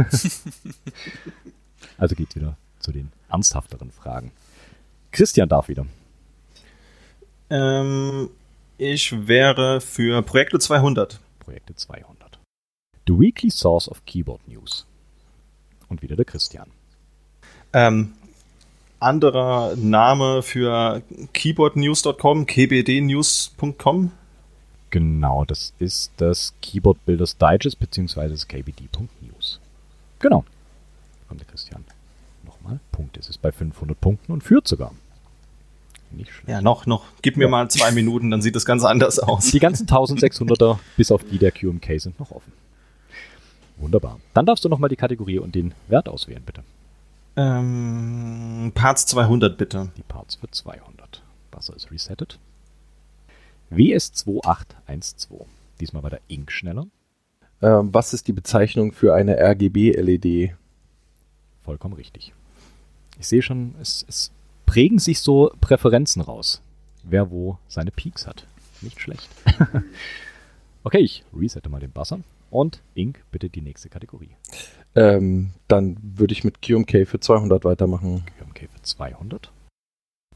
also 1.99 2.15
geht's 2.15 2.37
wieder 2.37 2.57
zu 2.79 2.93
den 2.93 3.11
ernsthafteren 3.29 3.91
Fragen. 3.91 4.33
Christian 5.13 5.49
darf 5.49 5.69
wieder. 5.69 5.87
ähm, 7.51 8.31
ich 8.79 9.27
wäre 9.27 9.81
für 9.81 10.23
Projekte 10.23 10.59
200. 10.59 11.21
Projekte 11.41 11.75
200. 11.75 12.39
The 13.07 13.19
Weekly 13.19 13.51
Source 13.51 13.89
of 13.89 14.05
Keyboard 14.05 14.47
News. 14.47 14.87
Und 15.91 16.01
wieder 16.01 16.17
der 16.17 16.25
Christian. 16.25 16.69
Ähm, 17.75 18.13
anderer 18.99 19.77
Name 19.77 20.43
für 20.43 21.03
keyboardnews.com, 21.33 22.47
kbdnews.com. 22.47 24.13
Genau, 24.91 25.45
das 25.45 25.73
ist 25.79 26.13
das 26.17 26.55
Keyboard 26.63 27.05
Builders 27.05 27.37
Digest 27.37 27.79
beziehungsweise 27.79 28.35
das 28.35 28.49
kbd.news. 28.49 29.61
Genau. 30.19 30.45
Kommt 31.29 31.41
der 31.41 31.49
Christian. 31.49 31.85
Nochmal. 32.45 32.81
Punkt. 32.91 33.17
Es 33.17 33.29
ist 33.29 33.41
bei 33.41 33.53
500 33.53 34.01
Punkten 34.01 34.33
und 34.33 34.43
führt 34.43 34.67
sogar. 34.67 34.93
Nicht 36.11 36.33
schlecht. 36.33 36.49
Ja, 36.49 36.61
noch, 36.61 36.87
noch. 36.87 37.05
Gib 37.23 37.37
mir 37.37 37.47
mal 37.47 37.71
zwei 37.71 37.93
Minuten, 37.93 38.31
dann 38.31 38.43
sieht 38.43 38.57
das 38.57 38.65
ganz 38.65 38.85
anders 38.85 39.19
aus. 39.21 39.51
Die 39.53 39.61
ganzen 39.61 39.87
1600er, 39.87 40.79
bis 40.97 41.13
auf 41.13 41.23
die 41.23 41.39
der 41.39 41.53
QMK, 41.53 42.01
sind 42.01 42.19
noch 42.19 42.33
offen. 42.33 42.53
Wunderbar. 43.81 44.21
Dann 44.35 44.47
darfst 44.47 44.65
du 44.65 44.69
nochmal 44.69 44.91
die 44.91 44.97
Kategorie 44.97 45.39
und 45.39 45.55
den 45.55 45.75
Wert 45.89 46.09
auswählen, 46.09 46.43
bitte. 46.45 46.63
Ähm, 47.37 48.73
Parts 48.75 49.07
200 49.07 49.57
bitte. 49.57 49.91
Die 49.97 50.03
Parts 50.03 50.37
für 50.37 50.51
200. 50.51 51.23
Wasser 51.51 51.75
ist 51.75 51.91
resettet. 51.91 52.39
WS2812. 53.73 55.47
Diesmal 55.81 56.03
war 56.03 56.11
der 56.11 56.21
Ink 56.29 56.53
schneller. 56.53 56.87
Ähm, 57.63 57.93
was 57.93 58.13
ist 58.13 58.29
die 58.29 58.33
Bezeichnung 58.33 58.93
für 58.93 59.15
eine 59.15 59.37
RGB-LED? 59.39 60.55
Vollkommen 61.65 61.95
richtig. 61.95 62.33
Ich 63.19 63.29
sehe 63.29 63.43
schon, 63.43 63.75
es, 63.81 64.05
es 64.09 64.31
prägen 64.67 64.99
sich 64.99 65.21
so 65.21 65.53
Präferenzen 65.61 66.23
raus. 66.23 66.61
Wer 67.03 67.31
wo 67.31 67.59
seine 67.69 67.91
Peaks 67.91 68.27
hat. 68.27 68.47
Nicht 68.83 69.01
schlecht. 69.01 69.29
okay, 70.85 70.99
ich 70.99 71.25
resette 71.35 71.69
mal 71.69 71.81
den 71.81 71.93
Buzzer. 71.93 72.21
Und 72.51 72.83
Ink, 72.95 73.23
bitte 73.31 73.49
die 73.49 73.61
nächste 73.61 73.89
Kategorie. 73.89 74.31
Ähm, 74.95 75.53
dann 75.69 75.97
würde 76.03 76.33
ich 76.33 76.43
mit 76.43 76.61
QMK 76.63 77.07
für 77.07 77.21
200 77.21 77.65
weitermachen. 77.65 78.25
QMK 78.39 78.69
für 78.73 78.83
200. 78.83 79.53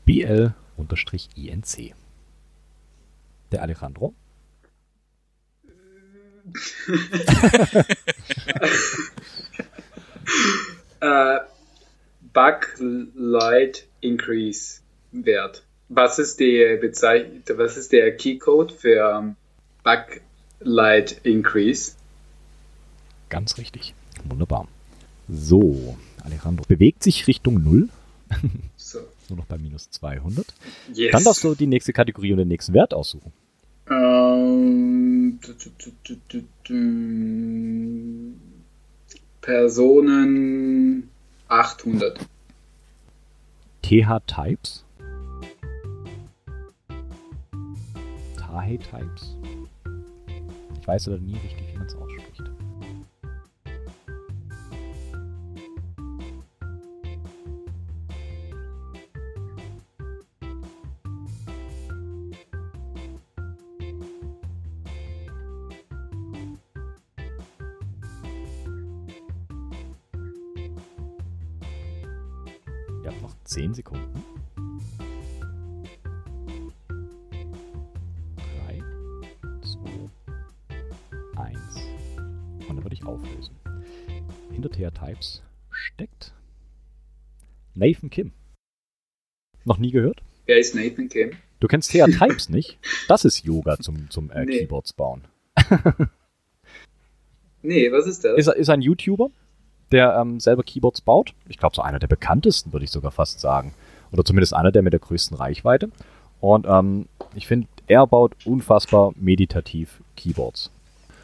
BL-INC. 0.04 0.54
Der 3.50 3.62
Alejandro. 3.62 4.14
Äh, 11.00 11.40
Backlight 12.32 13.86
Increase 14.00 14.80
Wert. 15.12 15.64
Was 15.88 16.18
ist 16.18 16.40
die 16.40 16.78
Bezeichnung, 16.80 17.42
was 17.58 17.76
ist 17.76 17.92
der 17.92 18.16
Keycode 18.16 18.72
für 18.72 19.18
ähm, 19.18 19.36
Backlight 20.64 21.20
Increase? 21.24 21.92
Ganz 23.28 23.58
richtig. 23.58 23.94
Wunderbar. 24.24 24.66
So, 25.28 25.96
Alejandro 26.22 26.64
bewegt 26.66 27.02
sich 27.02 27.26
Richtung 27.26 27.62
Null. 27.62 27.88
So. 28.76 28.98
Nur 29.30 29.38
noch 29.38 29.46
bei 29.46 29.56
minus 29.56 29.90
200. 29.90 30.44
Yes. 30.92 31.10
Dann 31.12 31.24
darfst 31.24 31.42
du 31.42 31.54
die 31.54 31.66
nächste 31.66 31.94
Kategorie 31.94 32.32
und 32.32 32.38
den 32.38 32.48
nächsten 32.48 32.74
Wert 32.74 32.92
aussuchen. 32.92 33.32
Ähm. 33.90 35.40
Personen 39.40 41.08
800. 41.48 42.20
TH-Types. 43.80 44.84
Tahe-Types. 48.36 49.36
Ich 50.84 50.88
weiß 50.88 51.08
aber 51.08 51.16
nie 51.16 51.32
wie 51.32 51.48
ausspricht. 51.48 51.72
Ihr 51.72 51.80
Types 85.04 85.42
steckt 85.70 86.32
Nathan 87.74 88.10
Kim. 88.10 88.32
Noch 89.64 89.78
nie 89.78 89.90
gehört? 89.90 90.22
Wer 90.46 90.58
ist 90.58 90.74
Nathan 90.74 91.08
Kim? 91.08 91.32
Du 91.60 91.68
kennst 91.68 91.90
TR 91.90 92.06
Types 92.06 92.48
nicht? 92.48 92.78
Das 93.08 93.24
ist 93.24 93.44
Yoga 93.44 93.78
zum, 93.78 94.10
zum 94.10 94.30
äh, 94.30 94.44
Nee. 94.44 94.58
Keyboards 94.60 94.92
bauen. 94.92 95.24
Nee, 97.66 97.90
was 97.90 98.06
ist 98.06 98.22
das? 98.22 98.36
Ist, 98.36 98.48
ist 98.48 98.68
ein 98.68 98.82
YouTuber, 98.82 99.30
der 99.90 100.18
ähm, 100.20 100.38
selber 100.38 100.62
Keyboards 100.62 101.00
baut. 101.00 101.32
Ich 101.48 101.56
glaube, 101.56 101.74
so 101.74 101.80
einer 101.80 101.98
der 101.98 102.08
bekanntesten, 102.08 102.74
würde 102.74 102.84
ich 102.84 102.90
sogar 102.90 103.10
fast 103.10 103.40
sagen. 103.40 103.72
Oder 104.12 104.22
zumindest 104.22 104.52
einer 104.52 104.70
der 104.70 104.82
mit 104.82 104.92
der 104.92 105.00
größten 105.00 105.34
Reichweite. 105.34 105.90
Und 106.40 106.66
ähm, 106.68 107.08
ich 107.34 107.46
finde, 107.46 107.66
er 107.86 108.06
baut 108.06 108.34
unfassbar 108.44 109.14
meditativ 109.16 110.02
Keyboards. 110.14 110.70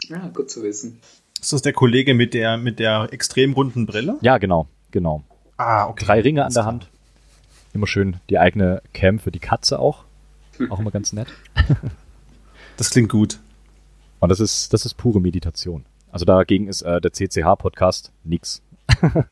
Ja, 0.08 0.28
gut 0.28 0.50
zu 0.50 0.62
wissen. 0.62 0.98
Ist 1.40 1.52
das 1.52 1.62
der 1.62 1.72
Kollege 1.72 2.14
mit 2.14 2.34
der, 2.34 2.56
mit 2.58 2.78
der 2.78 3.08
extrem 3.12 3.54
runden 3.54 3.86
Brille? 3.86 4.18
Ja, 4.20 4.38
genau, 4.38 4.68
genau. 4.90 5.24
Ah, 5.56 5.88
okay. 5.88 6.04
Drei 6.04 6.20
Ringe 6.20 6.44
an 6.44 6.52
der 6.52 6.64
Hand. 6.64 6.88
Immer 7.72 7.86
schön 7.86 8.16
die 8.28 8.38
eigene 8.38 8.82
Cam 8.92 9.18
für 9.18 9.30
die 9.30 9.38
Katze 9.38 9.78
auch. 9.78 10.04
Auch 10.68 10.80
immer 10.80 10.90
ganz 10.90 11.12
nett. 11.12 11.28
Das 12.76 12.88
klingt 12.88 13.10
gut. 13.10 13.40
Und 14.20 14.30
das 14.30 14.40
ist, 14.40 14.72
das 14.72 14.86
ist 14.86 14.94
pure 14.94 15.20
Meditation. 15.20 15.84
Also 16.10 16.24
dagegen 16.24 16.66
ist 16.66 16.80
äh, 16.80 16.98
der 16.98 17.12
CCH-Podcast 17.12 18.10
nix. 18.24 18.62
Und 19.02 19.26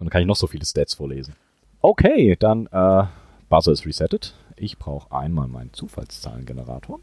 dann 0.00 0.10
kann 0.10 0.20
ich 0.20 0.26
noch 0.26 0.34
so 0.34 0.48
viele 0.48 0.64
Stats 0.64 0.94
vorlesen. 0.94 1.36
Okay, 1.80 2.36
dann 2.36 2.66
äh, 2.72 3.04
Buzzer 3.48 3.70
ist 3.70 3.86
resettet. 3.86 4.34
Ich 4.56 4.76
brauche 4.76 5.14
einmal 5.14 5.46
meinen 5.46 5.72
Zufallszahlengenerator. 5.72 6.98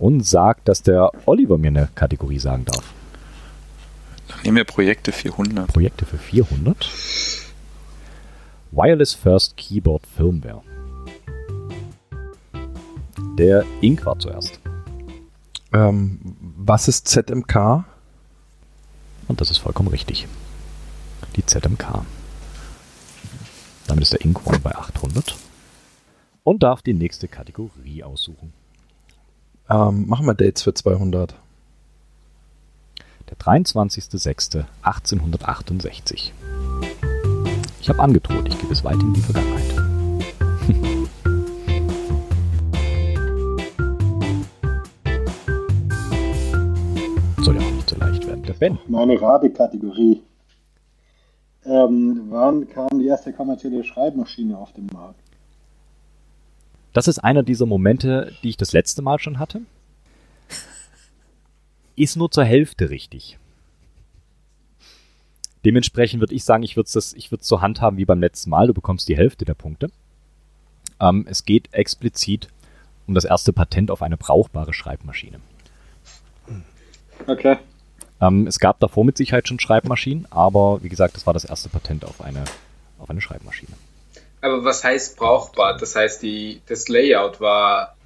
Und 0.00 0.26
sagt, 0.26 0.66
dass 0.66 0.82
der 0.82 1.12
Oliver 1.26 1.58
mir 1.58 1.68
eine 1.68 1.88
Kategorie 1.94 2.38
sagen 2.40 2.64
darf. 2.64 2.92
Dann 4.28 4.40
nehmen 4.42 4.56
wir 4.56 4.64
Projekte 4.64 5.12
400. 5.12 5.68
Projekte 5.68 6.06
für 6.06 6.18
400. 6.18 6.90
Wireless 8.72 9.14
First 9.14 9.56
Keyboard 9.56 10.06
Firmware. 10.06 10.62
Der 13.36 13.64
Ink 13.82 14.06
war 14.06 14.18
zuerst. 14.18 14.58
Ähm, 15.72 16.18
was 16.40 16.88
ist 16.88 17.06
ZMK? 17.06 17.84
Und 19.28 19.40
das 19.40 19.50
ist 19.50 19.58
vollkommen 19.58 19.88
richtig. 19.88 20.26
Die 21.36 21.44
ZMK. 21.44 22.04
Damit 23.86 24.02
ist 24.02 24.12
der 24.12 24.24
Ink 24.24 24.46
One 24.46 24.60
bei 24.60 24.74
800. 24.74 25.36
Und 26.42 26.62
darf 26.62 26.80
die 26.80 26.94
nächste 26.94 27.28
Kategorie 27.28 28.02
aussuchen. 28.02 28.52
Ähm, 29.70 30.06
machen 30.08 30.26
wir 30.26 30.34
Dates 30.34 30.62
für 30.62 30.74
200. 30.74 31.36
Der 33.28 33.38
23.06.1868. 33.38 36.32
Ich 37.80 37.88
habe 37.88 38.00
angedroht, 38.00 38.48
ich 38.48 38.58
gebe 38.58 38.72
es 38.72 38.82
weit 38.82 39.00
in 39.00 39.14
die 39.14 39.20
Vergangenheit. 39.20 39.70
Soll 47.44 47.54
ja 47.54 47.62
auch 47.62 47.70
nicht 47.70 47.88
so 47.88 47.94
leicht 47.96 48.26
werden. 48.26 48.42
Der 48.42 48.54
Ben. 48.54 48.76
Meine 48.88 49.22
Radekategorie. 49.22 50.24
Ähm, 51.64 52.26
wann 52.30 52.68
kam 52.68 52.98
die 52.98 53.06
erste 53.06 53.32
kommerzielle 53.32 53.84
Schreibmaschine 53.84 54.58
auf 54.58 54.72
den 54.72 54.86
Markt? 54.86 55.29
Das 56.92 57.08
ist 57.08 57.18
einer 57.18 57.42
dieser 57.42 57.66
Momente, 57.66 58.32
die 58.42 58.50
ich 58.50 58.56
das 58.56 58.72
letzte 58.72 59.02
Mal 59.02 59.18
schon 59.18 59.38
hatte. 59.38 59.62
Ist 61.96 62.16
nur 62.16 62.30
zur 62.30 62.44
Hälfte 62.44 62.90
richtig. 62.90 63.38
Dementsprechend 65.64 66.20
würde 66.20 66.34
ich 66.34 66.44
sagen, 66.44 66.62
ich 66.62 66.76
würde 66.76 66.88
es 66.88 67.14
so 67.40 67.60
handhaben 67.60 67.98
wie 67.98 68.06
beim 68.06 68.20
letzten 68.20 68.50
Mal. 68.50 68.66
Du 68.66 68.74
bekommst 68.74 69.08
die 69.08 69.16
Hälfte 69.16 69.44
der 69.44 69.54
Punkte. 69.54 69.90
Ähm, 71.00 71.26
es 71.28 71.44
geht 71.44 71.72
explizit 71.72 72.48
um 73.06 73.14
das 73.14 73.24
erste 73.24 73.52
Patent 73.52 73.90
auf 73.90 74.02
eine 74.02 74.16
brauchbare 74.16 74.72
Schreibmaschine. 74.72 75.40
Okay. 77.26 77.58
Ähm, 78.20 78.46
es 78.46 78.58
gab 78.58 78.80
davor 78.80 79.04
mit 79.04 79.16
Sicherheit 79.16 79.48
schon 79.48 79.60
Schreibmaschinen, 79.60 80.26
aber 80.30 80.82
wie 80.82 80.88
gesagt, 80.88 81.16
das 81.16 81.26
war 81.26 81.34
das 81.34 81.44
erste 81.44 81.68
Patent 81.68 82.04
auf 82.04 82.20
eine, 82.22 82.44
auf 82.98 83.10
eine 83.10 83.20
Schreibmaschine. 83.20 83.72
Aber 84.40 84.64
was 84.64 84.84
heißt 84.84 85.16
brauchbar? 85.16 85.76
Das 85.76 85.96
heißt, 85.96 86.22
die, 86.22 86.62
das 86.66 86.88
Layout 86.88 87.40
war 87.40 87.96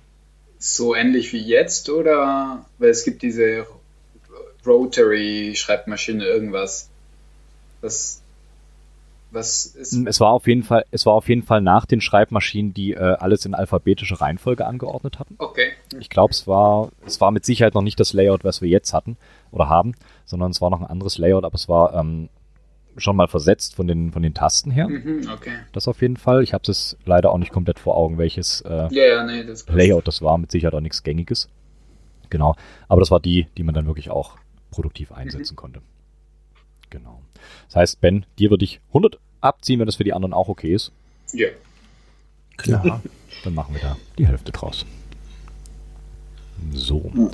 so 0.58 0.94
ähnlich 0.94 1.32
wie 1.32 1.42
jetzt 1.42 1.90
oder? 1.90 2.64
Weil 2.78 2.90
es 2.90 3.04
gibt 3.04 3.22
diese 3.22 3.66
Rotary-Schreibmaschine, 4.66 6.24
irgendwas. 6.24 6.88
Was, 7.80 8.22
was 9.30 9.66
ist. 9.66 9.92
Es 10.06 10.20
war 10.20 10.30
auf 10.30 10.46
jeden 10.46 10.62
Fall, 10.62 10.84
es 10.90 11.04
war 11.04 11.12
auf 11.12 11.28
jeden 11.28 11.42
Fall 11.42 11.60
nach 11.60 11.86
den 11.86 12.00
Schreibmaschinen, 12.00 12.72
die 12.72 12.92
äh, 12.94 12.98
alles 12.98 13.44
in 13.44 13.54
alphabetischer 13.54 14.20
Reihenfolge 14.20 14.66
angeordnet 14.66 15.18
hatten. 15.18 15.34
Okay. 15.38 15.72
Ich 15.98 16.08
glaube, 16.08 16.30
es 16.30 16.46
war, 16.46 16.90
es 17.04 17.20
war 17.20 17.30
mit 17.30 17.44
Sicherheit 17.44 17.74
noch 17.74 17.82
nicht 17.82 18.00
das 18.00 18.12
Layout, 18.12 18.44
was 18.44 18.62
wir 18.62 18.68
jetzt 18.68 18.94
hatten 18.94 19.16
oder 19.50 19.68
haben, 19.68 19.94
sondern 20.24 20.50
es 20.50 20.60
war 20.60 20.70
noch 20.70 20.80
ein 20.80 20.86
anderes 20.86 21.18
Layout, 21.18 21.44
aber 21.44 21.54
es 21.56 21.68
war 21.68 21.94
ähm, 21.94 22.30
schon 22.96 23.16
mal 23.16 23.28
versetzt 23.28 23.74
von 23.74 23.87
den, 23.87 24.12
von 24.12 24.22
den 24.22 24.35
Tasten 24.35 24.70
her. 24.70 24.88
Mhm, 24.88 25.28
okay. 25.33 25.59
Das 25.72 25.88
auf 25.88 26.00
jeden 26.00 26.16
Fall. 26.16 26.42
Ich 26.42 26.52
habe 26.52 26.70
es 26.70 26.96
leider 27.04 27.30
auch 27.33 27.38
nicht 27.38 27.52
komplett 27.52 27.78
vor 27.78 27.96
Augen, 27.96 28.18
welches 28.18 28.61
äh, 28.62 28.88
Ja, 28.90 29.04
ja, 29.04 29.24
nee, 29.24 29.44
das. 29.44 29.66
Layout 29.68 30.07
das 30.07 30.22
war. 30.22 30.38
Mit 30.38 30.50
Sicherheit 30.50 30.74
auch 30.74 30.80
nichts 30.80 31.02
Gängiges. 31.02 31.48
Genau. 32.30 32.57
Aber 32.88 33.00
das 33.00 33.11
war 33.11 33.20
die, 33.20 33.46
die 33.57 33.62
man 33.62 33.74
dann 33.74 33.87
wirklich 33.87 34.11
auch 34.11 34.38
produktiv 34.70 35.12
einsetzen 35.12 35.57
konnte. 35.57 35.80
Genau. 36.90 37.22
Das 37.66 37.76
heißt, 37.76 38.00
Ben, 38.00 38.26
dir 38.38 38.50
würde 38.50 38.64
ich 38.64 38.80
100 38.88 39.18
abziehen, 39.40 39.78
wenn 39.80 39.87
das 39.87 39.96
für 39.96 40.04
die 40.04 40.12
anderen 40.12 40.33
auch 40.33 40.48
okay 40.48 40.72
ist. 40.74 40.92
Ja. 41.33 41.48
Klar. 42.57 43.02
Dann 43.44 43.54
machen 43.54 43.74
wir 43.74 43.83
da 43.83 43.96
die 44.16 44.26
Hälfte 44.26 44.52
draus. 44.52 44.87
So. 46.72 47.30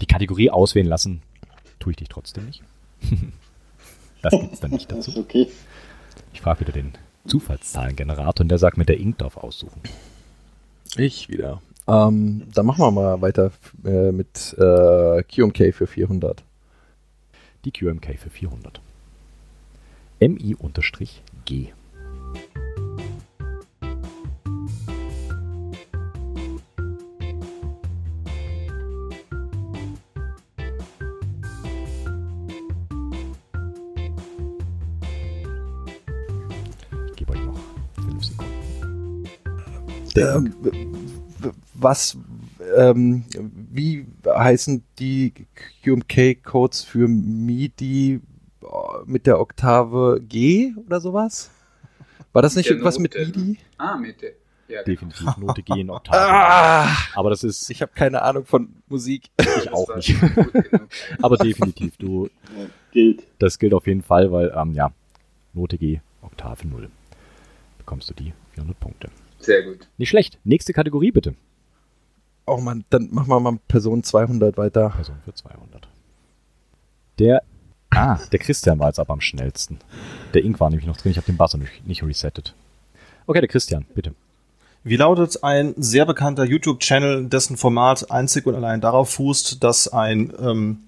Die 0.00 0.06
Kategorie 0.06 0.50
auswählen 0.50 0.86
lassen, 0.86 1.22
tue 1.78 1.92
ich 1.92 1.96
dich 1.96 2.08
trotzdem 2.08 2.46
nicht. 2.46 2.62
das 4.22 4.32
gibt 4.32 4.54
es 4.54 4.60
dann 4.60 4.70
nicht 4.70 4.90
dazu. 4.90 5.12
okay. 5.16 5.48
Ich 6.32 6.40
frage 6.40 6.60
wieder 6.60 6.72
den 6.72 6.92
Zufallszahlengenerator 7.26 8.44
und 8.44 8.48
der 8.48 8.58
sagt, 8.58 8.76
mit 8.76 8.88
der 8.88 8.98
Ink 8.98 9.18
darf 9.18 9.36
aussuchen. 9.36 9.80
Ich 10.96 11.28
wieder. 11.28 11.60
Ähm, 11.86 12.46
dann 12.54 12.66
machen 12.66 12.84
wir 12.84 12.90
mal 12.90 13.20
weiter 13.20 13.50
äh, 13.84 14.12
mit 14.12 14.54
äh, 14.58 15.22
QMK 15.22 15.74
für 15.74 15.86
400. 15.86 16.42
Die 17.64 17.72
QMK 17.72 18.18
für 18.18 18.30
400. 18.30 18.80
MI-G. 20.20 21.72
Ähm, 40.20 40.54
w- 40.62 40.70
w- 41.46 41.50
was, 41.74 42.16
ähm, 42.76 43.24
wie 43.70 44.06
heißen 44.26 44.82
die 44.98 45.32
QMK-Codes 45.82 46.82
für 46.84 47.08
MIDI 47.08 48.20
äh, 48.62 48.66
mit 49.06 49.26
der 49.26 49.40
Oktave 49.40 50.20
G 50.26 50.72
oder 50.86 51.00
sowas? 51.00 51.50
War 52.32 52.42
das 52.42 52.54
nicht 52.56 52.68
irgendwas 52.70 52.98
mit. 52.98 53.14
MIDI? 53.14 53.58
Ah, 53.78 53.96
Mitte. 53.96 54.34
Ja, 54.68 54.82
genau. 54.82 54.84
Definitiv 54.84 55.36
Note 55.38 55.62
G 55.62 55.80
in 55.80 55.90
Oktaven. 55.90 56.20
Ah, 56.20 56.96
Aber 57.14 57.30
das 57.30 57.42
ist 57.42 57.68
ich 57.70 57.82
habe 57.82 57.90
keine 57.94 58.22
Ahnung 58.22 58.44
von 58.44 58.68
Musik. 58.88 59.30
ich 59.40 59.46
Das 59.46 59.68
auch 59.72 59.96
nicht. 59.96 60.14
Aber 61.22 61.36
definitiv, 61.38 61.96
du, 61.96 62.26
Ja, 62.56 62.66
gilt. 62.92 63.24
das 63.40 63.58
gilt 63.58 63.74
auf 63.74 63.86
jeden 63.88 64.02
Fall, 64.02 64.30
weil, 64.30 64.52
ähm, 64.56 64.74
ja, 64.74 64.92
Note 65.54 65.76
G, 65.76 66.00
Oktave 66.22 66.68
0. 66.68 66.88
Bekommst 67.78 68.10
du 68.10 68.14
die 68.14 68.32
400 68.52 68.78
Punkte. 68.78 69.08
Sehr 69.40 69.62
gut. 69.62 69.88
Nicht 69.98 70.10
schlecht. 70.10 70.38
Nächste 70.44 70.72
Kategorie 70.72 71.10
bitte. 71.10 71.34
Oh 72.46 72.58
Mann, 72.58 72.84
dann 72.90 73.08
machen 73.10 73.28
wir 73.28 73.40
mal 73.40 73.58
Person 73.68 74.02
200 74.02 74.56
weiter. 74.56 74.90
Person 74.90 75.16
für 75.24 75.34
200. 75.34 75.88
Der, 77.18 77.42
ah, 77.90 78.18
der 78.32 78.38
Christian 78.38 78.78
war 78.78 78.88
jetzt 78.88 78.98
aber 78.98 79.12
am 79.12 79.20
schnellsten. 79.20 79.78
Der 80.34 80.44
Ink 80.44 80.60
war 80.60 80.70
nämlich 80.70 80.86
noch 80.86 80.96
drin. 80.96 81.12
Ich 81.12 81.16
habe 81.16 81.26
den 81.26 81.36
Buzzer 81.36 81.58
nicht, 81.58 81.86
nicht 81.86 82.02
resettet. 82.02 82.54
Okay, 83.26 83.40
der 83.40 83.48
Christian, 83.48 83.86
bitte. 83.94 84.14
Wie 84.82 84.96
lautet 84.96 85.44
ein 85.44 85.74
sehr 85.76 86.06
bekannter 86.06 86.44
YouTube-Channel, 86.44 87.26
dessen 87.26 87.56
Format 87.56 88.10
einzig 88.10 88.46
und 88.46 88.54
allein 88.54 88.80
darauf 88.80 89.10
fußt, 89.10 89.62
dass 89.62 89.88
ein 89.88 90.32
ähm, 90.40 90.78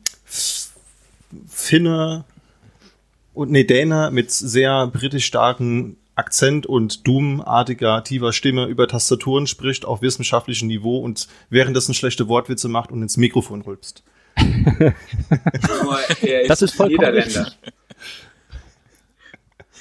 Finne 1.47 2.25
und 3.35 3.51
nee, 3.51 3.65
Däne 3.65 4.11
mit 4.11 4.31
sehr 4.31 4.87
britisch 4.87 5.27
starken 5.27 5.97
Akzent 6.14 6.66
und 6.66 7.07
Doom-artiger, 7.07 8.05
tiefer 8.05 8.33
Stimme 8.33 8.66
über 8.66 8.87
Tastaturen 8.87 9.46
spricht 9.46 9.85
auf 9.85 10.03
wissenschaftlichem 10.03 10.68
Niveau 10.68 10.98
und 10.98 11.27
währenddessen 11.48 11.94
schlechte 11.94 12.29
Wortwitze 12.29 12.68
macht 12.68 12.92
und 12.92 13.03
ins 13.03 13.16
Mikrofon 13.16 13.62
rülpst. 13.62 14.03
Das 16.48 16.62
ist 16.62 16.75
vollkommen 16.75 16.98
Niederländer. 16.98 17.46
richtig. 17.46 17.72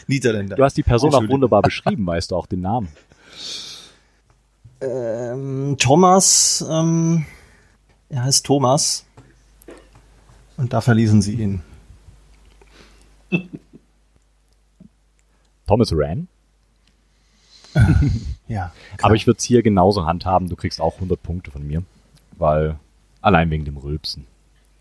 Niederländer. 0.07 0.55
Du 0.55 0.63
hast 0.63 0.75
die 0.75 0.83
Person 0.83 1.13
auch 1.13 1.27
wunderbar 1.27 1.61
beschrieben, 1.61 2.05
weißt 2.05 2.31
du 2.31 2.35
auch 2.35 2.45
den 2.45 2.61
Namen. 2.61 2.89
Ähm, 4.81 5.75
Thomas, 5.79 6.65
ähm, 6.69 7.25
er 8.09 8.23
heißt 8.25 8.45
Thomas. 8.45 9.05
Und 10.57 10.73
da 10.73 10.81
verließen 10.81 11.21
sie 11.21 11.35
ihn. 11.35 11.61
Thomas 15.71 15.93
Ran. 15.93 16.27
Ja. 18.49 18.73
Aber 19.01 19.15
ich 19.15 19.25
würde 19.25 19.37
es 19.37 19.45
hier 19.45 19.63
genauso 19.63 20.05
handhaben. 20.05 20.49
Du 20.49 20.57
kriegst 20.57 20.81
auch 20.81 20.95
100 20.95 21.23
Punkte 21.23 21.49
von 21.49 21.65
mir. 21.65 21.83
Weil 22.37 22.77
allein 23.21 23.49
wegen 23.49 23.63
dem 23.63 23.77
Rülpsen 23.77 24.27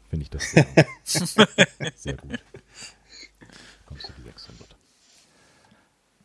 finde 0.09 0.24
ich 0.24 0.31
das 0.31 0.50
sehr, 0.50 0.66
sehr 1.94 2.16
gut. 2.16 2.40
Kommst 3.87 4.09
du 4.09 4.12
die 4.18 4.22
600. 4.22 4.74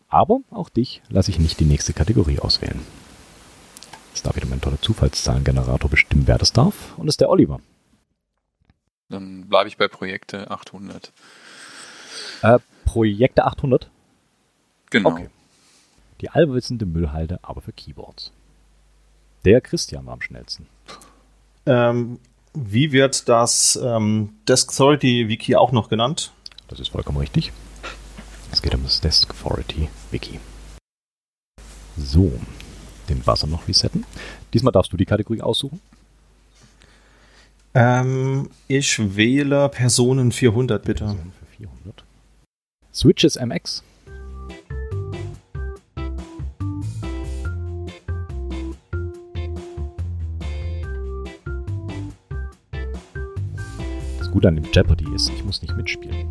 Aber 0.10 0.40
auch 0.50 0.70
dich 0.70 1.04
lasse 1.10 1.30
ich 1.30 1.38
nicht 1.38 1.60
die 1.60 1.66
nächste 1.66 1.94
Kategorie 1.94 2.40
auswählen. 2.40 2.80
Jetzt 4.16 4.26
darf 4.26 4.36
wieder 4.36 4.48
mein 4.48 4.62
toller 4.62 4.82
Zufallszahlengenerator 4.82 5.92
bestimmen, 5.92 6.26
wer 6.26 6.40
das 6.40 6.54
darf. 6.54 6.98
Und 6.98 7.06
das 7.06 7.14
ist 7.14 7.22
der 7.22 7.30
Oliver. 7.30 7.60
Dann 9.10 9.48
bleibe 9.48 9.68
ich 9.68 9.78
bei 9.78 9.88
Projekte 9.88 10.50
800. 10.50 11.14
Äh, 12.42 12.58
Projekte 12.86 13.46
800. 13.46 13.92
Genau. 14.90 15.12
Okay. 15.12 15.30
Die 16.22 16.30
allwissende 16.30 16.86
Müllhalde, 16.86 17.40
aber 17.42 17.62
für 17.62 17.74
Keyboards. 17.74 18.32
Der 19.44 19.62
Christian 19.62 20.06
war 20.06 20.14
am 20.14 20.22
schnellsten. 20.22 20.68
Ähm, 21.66 22.20
wie 22.54 22.92
wird 22.92 23.28
das 23.28 23.80
ähm, 23.82 24.36
Desk 24.48 24.70
Authority 24.70 25.28
Wiki 25.28 25.56
auch 25.56 25.72
noch 25.72 25.90
genannt? 25.90 26.32
Das 26.68 26.80
ist 26.80 26.90
vollkommen 26.90 27.18
richtig. 27.18 27.52
Es 28.52 28.62
geht 28.62 28.74
um 28.74 28.84
das 28.84 29.02
Desk 29.02 29.30
Authority 29.32 29.90
Wiki. 30.12 30.40
So, 31.98 32.32
den 33.10 33.20
Buzzer 33.20 33.48
noch 33.48 33.68
resetten. 33.68 34.06
Diesmal 34.54 34.72
darfst 34.72 34.94
du 34.94 34.98
die 34.98 35.06
Kategorie 35.06 35.42
aussuchen. 35.42 35.82
Ähm, 37.74 38.50
ich 38.68 39.16
wähle 39.16 39.68
Personen 39.70 40.32
400, 40.32 40.84
bitte. 40.84 41.04
Person 41.06 41.34
für 41.38 41.46
400. 41.58 42.04
Switches 42.94 43.36
MX. 43.36 43.84
An 54.46 54.58
dem 54.58 54.72
Jeopardy 54.72 55.06
ist, 55.16 55.30
ich 55.30 55.44
muss 55.44 55.64
nicht 55.64 55.76
mitspielen. 55.76 56.30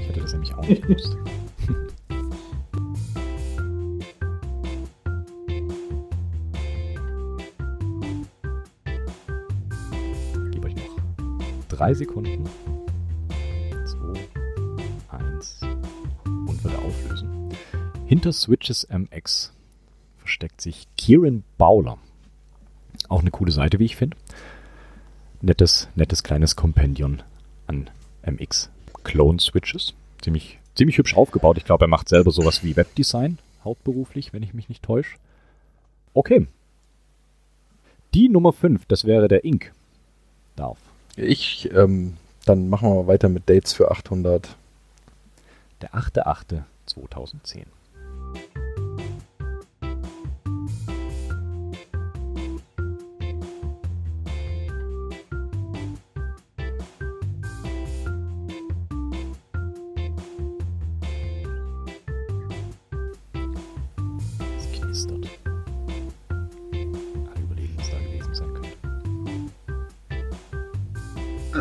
Ich 0.00 0.08
hätte 0.08 0.20
das 0.22 0.32
nämlich 0.32 0.52
auch 0.54 0.66
nicht 0.66 0.82
gewusst. 0.82 1.16
Ich 10.44 10.50
gebe 10.52 10.66
euch 10.66 10.74
noch 10.74 10.98
drei 11.68 11.94
Sekunden. 11.94 12.44
Zwei, 13.84 15.16
eins 15.16 15.60
und 16.24 16.64
würde 16.64 16.78
auflösen. 16.78 17.50
Hinter 18.06 18.32
Switches 18.32 18.88
MX 18.90 19.52
versteckt 20.18 20.60
sich 20.60 20.88
Kieran 20.96 21.44
Bowler. 21.56 21.98
Auch 23.08 23.20
eine 23.20 23.30
coole 23.30 23.52
Seite, 23.52 23.78
wie 23.78 23.84
ich 23.84 23.94
finde. 23.94 24.16
Nettes, 25.42 25.88
nettes 25.94 26.22
kleines 26.22 26.56
Kompendion 26.56 27.22
an 27.66 27.90
MX 28.24 28.70
Clone 29.04 29.38
Switches. 29.38 29.94
Ziemlich, 30.22 30.58
ziemlich 30.74 30.98
hübsch 30.98 31.16
aufgebaut. 31.16 31.58
Ich 31.58 31.64
glaube, 31.64 31.84
er 31.84 31.88
macht 31.88 32.08
selber 32.08 32.30
sowas 32.30 32.64
wie 32.64 32.76
Webdesign, 32.76 33.38
hauptberuflich, 33.64 34.32
wenn 34.32 34.42
ich 34.42 34.54
mich 34.54 34.68
nicht 34.68 34.82
täusche. 34.82 35.16
Okay. 36.14 36.46
Die 38.14 38.28
Nummer 38.28 38.52
5, 38.52 38.86
das 38.86 39.04
wäre 39.04 39.28
der 39.28 39.44
Ink. 39.44 39.72
Darf. 40.56 40.78
Ich, 41.16 41.70
ähm, 41.72 42.16
dann 42.44 42.68
machen 42.68 42.88
wir 42.88 42.94
mal 42.94 43.06
weiter 43.06 43.28
mit 43.28 43.48
Dates 43.48 43.72
für 43.72 43.90
800. 43.90 44.56
Der 45.82 45.92
8.8.2010. 45.92 47.64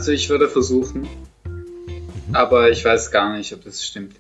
Also 0.05 0.13
ich 0.13 0.29
würde 0.29 0.47
versuchen, 0.47 1.09
aber 2.31 2.69
ich 2.69 2.85
weiß 2.85 3.09
gar 3.09 3.35
nicht, 3.35 3.51
ob 3.53 3.63
das 3.63 3.83
stimmt. 3.83 4.15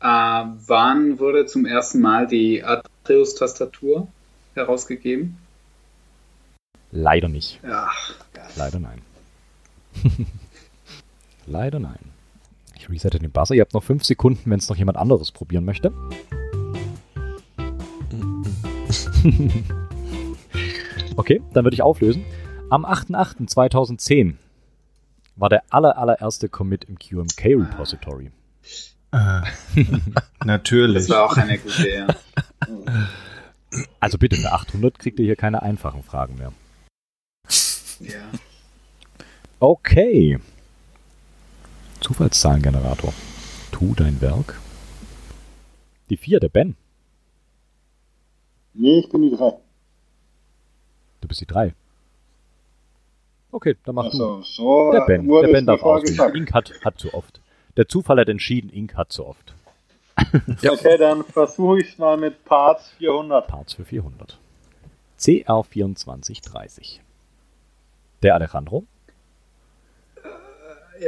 Äh, 0.00 0.06
wann 0.06 1.18
wurde 1.18 1.44
zum 1.44 1.66
ersten 1.66 2.00
Mal 2.00 2.26
die 2.26 2.64
Atreus-Tastatur 2.64 4.08
herausgegeben? 4.54 5.36
Leider 6.92 7.28
nicht. 7.28 7.60
Ja, 7.62 7.90
Leider 8.56 8.78
nein. 8.78 9.02
Leider 11.46 11.78
nein. 11.78 12.00
Ich 12.74 12.88
resette 12.88 13.18
den 13.18 13.32
Buzzer. 13.32 13.54
Ihr 13.54 13.60
habt 13.60 13.74
noch 13.74 13.84
fünf 13.84 14.04
Sekunden, 14.04 14.50
wenn 14.50 14.60
es 14.60 14.70
noch 14.70 14.76
jemand 14.76 14.96
anderes 14.96 15.30
probieren 15.30 15.66
möchte. 15.66 15.92
okay, 21.16 21.42
dann 21.52 21.64
würde 21.66 21.74
ich 21.74 21.82
auflösen. 21.82 22.24
Am 22.70 22.86
8.8.2010 22.86 24.36
war 25.36 25.48
der 25.48 25.62
aller, 25.70 25.96
allererste 25.98 26.48
Commit 26.48 26.84
im 26.84 26.98
QMK 26.98 27.44
Repository. 27.44 28.30
Äh, 29.12 29.42
natürlich. 30.44 31.06
das 31.06 31.08
war 31.10 31.24
auch 31.24 31.36
eine 31.36 31.58
gute, 31.58 31.88
ja. 31.88 32.06
Also 34.00 34.18
bitte, 34.18 34.36
für 34.36 34.52
800 34.52 34.98
kriegt 34.98 35.18
ihr 35.18 35.24
hier 35.26 35.36
keine 35.36 35.62
einfachen 35.62 36.02
Fragen 36.02 36.36
mehr. 36.36 36.52
ja. 38.00 38.20
Okay. 39.60 40.38
Zufallszahlengenerator. 42.00 43.12
Tu 43.70 43.94
dein 43.94 44.20
Werk. 44.20 44.60
Die 46.10 46.16
4, 46.16 46.40
der 46.40 46.48
Ben. 46.48 46.76
Nee, 48.74 48.98
ich 49.00 49.08
bin 49.08 49.22
die 49.22 49.36
drei. 49.36 49.52
Du 51.20 51.28
bist 51.28 51.40
die 51.40 51.46
3. 51.46 51.74
Okay, 53.52 53.76
dann 53.84 53.94
mach 53.94 54.10
du. 54.10 54.10
Also, 54.10 54.42
so 54.42 54.90
Der 54.92 55.02
Ben. 55.02 55.28
Der 55.28 55.48
Ben 55.48 55.66
darf 55.66 55.80
vorgesagt. 55.80 56.34
Ink 56.34 56.54
hat, 56.54 56.72
hat 56.84 56.98
zu 56.98 57.14
oft. 57.14 57.40
Der 57.76 57.86
Zufall 57.86 58.18
hat 58.18 58.28
entschieden, 58.28 58.70
Ink 58.70 58.96
hat 58.96 59.12
zu 59.12 59.24
oft. 59.26 59.54
Okay, 60.66 60.96
dann 60.98 61.22
versuche 61.24 61.80
ich 61.80 61.92
es 61.92 61.98
mal 61.98 62.16
mit 62.16 62.44
Parts 62.44 62.90
400. 62.98 63.46
Parts 63.46 63.74
für 63.74 63.84
400. 63.84 64.38
CR2430. 65.18 66.98
Der 68.22 68.34
Alejandro. 68.34 68.84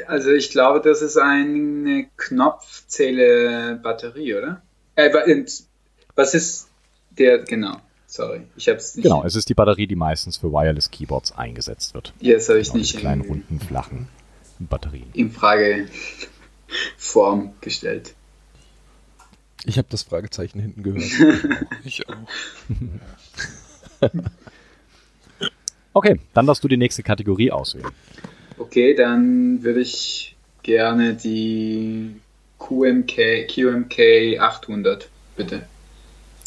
Also 0.07 0.30
ich 0.33 0.50
glaube, 0.50 0.80
das 0.80 1.02
ist 1.02 1.16
eine 1.16 2.09
Knopfzähle-Batterie, 2.16 4.35
oder? 4.35 4.62
Äh, 4.96 5.44
was 6.14 6.35
ist 6.35 6.68
der, 7.11 7.38
genau, 7.40 7.76
sorry, 8.14 8.42
ich 8.57 8.68
habe 8.68 8.79
es 8.79 8.94
nicht. 8.94 9.03
Genau, 9.03 9.24
es 9.24 9.35
ist 9.35 9.48
die 9.48 9.55
Batterie, 9.55 9.87
die 9.87 9.96
meistens 9.96 10.37
für 10.37 10.53
Wireless 10.53 10.90
Keyboards 10.90 11.33
eingesetzt 11.33 11.94
wird. 11.94 12.12
Jetzt 12.20 12.48
habe 12.48 12.61
ich 12.61 12.68
Genau, 12.68 12.79
nicht 12.79 12.92
diese 12.92 13.00
kleinen, 13.00 13.22
in, 13.22 13.29
runden, 13.29 13.61
flachen 13.61 14.09
Batterien. 14.61 15.09
in 15.14 15.31
Frage 15.31 15.88
Form 16.96 17.53
gestellt. 17.61 18.14
Ich 19.66 19.79
habe 19.79 19.88
das 19.90 20.03
Fragezeichen 20.03 20.61
hinten 20.61 20.83
gehört. 20.83 21.05
Ich 21.85 22.09
auch. 22.09 22.14
Okay, 25.96 26.18
dann 26.35 26.46
darfst 26.46 26.64
du 26.64 26.66
die 26.66 26.77
nächste 26.77 27.05
Kategorie 27.05 27.53
auswählen. 27.53 27.87
Okay, 28.59 28.94
dann 28.96 29.62
würde 29.62 29.79
ich 29.81 30.35
gerne 30.64 31.14
die 31.14 32.16
QMK, 32.59 33.46
QMK 33.46 34.40
800, 34.40 35.09
bitte. 35.37 35.68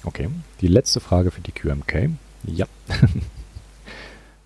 Okay, 0.07 0.29
die 0.61 0.67
letzte 0.67 1.01
Frage 1.01 1.31
für 1.31 1.41
die 1.41 1.51
QMK. 1.51 2.11
Ja. 2.45 2.65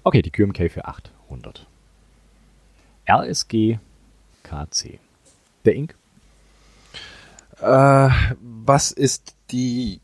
okay, 0.03 0.23
die 0.23 0.31
QMK 0.31 0.71
für 0.71 0.85
800. 0.85 1.67
RSG 3.07 3.77
KC. 4.41 4.97
Der 5.63 5.75
Ink. 5.75 5.95
äh, 7.61 8.09
was 8.41 8.91
ist 8.91 9.35
die 9.51 10.01